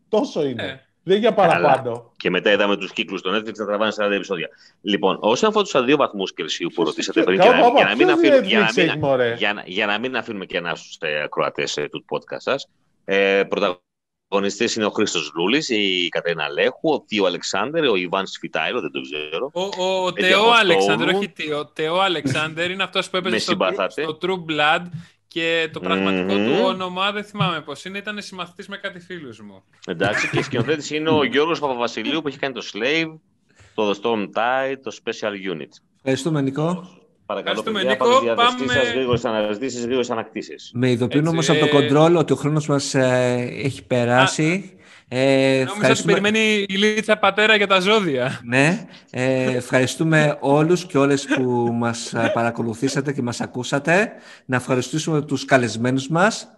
[0.09, 0.63] Τόσο είναι.
[0.63, 0.90] Ε.
[1.03, 2.13] Δεν για παραπάνω.
[2.17, 4.49] Και μετά είδαμε τους κύκλους στο Netflix να τραβάνε 40 επεισόδια.
[4.81, 9.87] Λοιπόν, όσον αφορά τους δύο βαθμούς Κελσίου που ρωτήσατε πριν, για να μην αφήνουμε για
[9.87, 12.69] να μην αφήνουμε και ένα στου ακροατές του podcast σας,
[13.05, 18.81] ε, πρωταγωνιστέ είναι ο Χρήστος Λούλης, η Κατερίνα Λέχου, ο Θείο Αλεξάνδρ, ο Ιβάν Σφιτάιλο,
[18.81, 19.51] δεν το ξέρω.
[19.53, 23.57] Ο, ο, ο Τεό Αλεξάνδρ, όχι ο Τεό Αλεξάνδρ είναι αυτός που έπαιζε στο,
[23.89, 24.83] στο True Blood
[25.33, 27.99] και το πραγματικο του όνομα δεν θυμάμαι πώς είναι.
[27.99, 29.63] Ήταν συμμαθητής με κάτι φίλους μου.
[29.87, 33.19] Εντάξει, και σκηνοθέτη είναι ο Γιώργος Παπαβασιλείου που έχει κάνει το Slave,
[33.75, 35.69] το The Storm Tide, το Special Unit.
[35.97, 36.89] Ευχαριστούμε, Νικό.
[37.27, 40.71] Παρακαλώ, παιδιά, Νικό, πάμε διάθεσή σας, γρήγορες αναζητήσεις, γρήγορες ανακτήσεις.
[40.75, 44.80] Με ειδοποιούν όμως από το κοντρόλ ότι ο χρόνος μας ε, έχει περάσει.
[45.13, 48.41] Ε, Νόμιζα ότι περιμένει η Λίτσα πατέρα για τα ζώδια.
[48.45, 48.87] Ναι.
[49.11, 54.13] Ε, ευχαριστούμε όλους και όλες που μας παρακολουθήσατε και μας ακούσατε.
[54.45, 56.49] Να ευχαριστήσουμε τους καλεσμένους μας.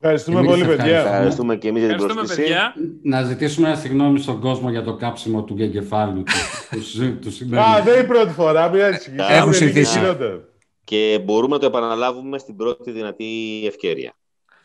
[0.00, 0.98] Ευχαριστούμε πολύ, παιδιά.
[0.98, 2.42] Ευχαριστούμε και εμείς για την πρόσκληση.
[3.02, 7.92] Να ζητήσουμε ένα συγγνώμη στον κόσμο για το κάψιμο του εγκεφάλου του, του Α, δεν
[7.92, 8.70] είναι η πρώτη φορά.
[8.70, 10.00] Μια Έχουν συνηθίσει.
[10.84, 14.14] Και μπορούμε να το επαναλάβουμε στην πρώτη δυνατή ευκαιρία.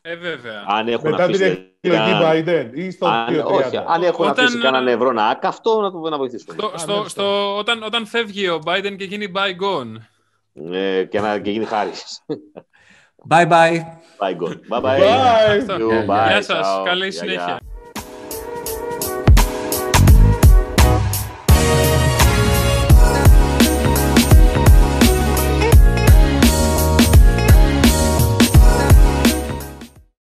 [0.08, 0.64] Ε, βέβαια.
[0.68, 4.46] Αν έχουν Μετά αφήσει την εκλογή Biden ή στο αν, όχι, αν έχουν όταν...
[4.46, 6.56] αφήσει κανέναν ευρώ να αυτό να το να βοηθήσουμε.
[6.58, 10.02] Στο, στο, στο, όταν, όταν φεύγει ο Biden και γίνει bygone.
[10.74, 11.90] Ε, και, να, και γίνει χάρη.
[13.30, 13.80] Bye bye.
[14.20, 14.36] Bye,
[14.70, 15.00] Bye bye.
[15.00, 16.06] Bye.
[16.08, 16.28] Bye.
[16.28, 16.68] Γεια σας.
[16.86, 17.60] Καλή συνέχεια.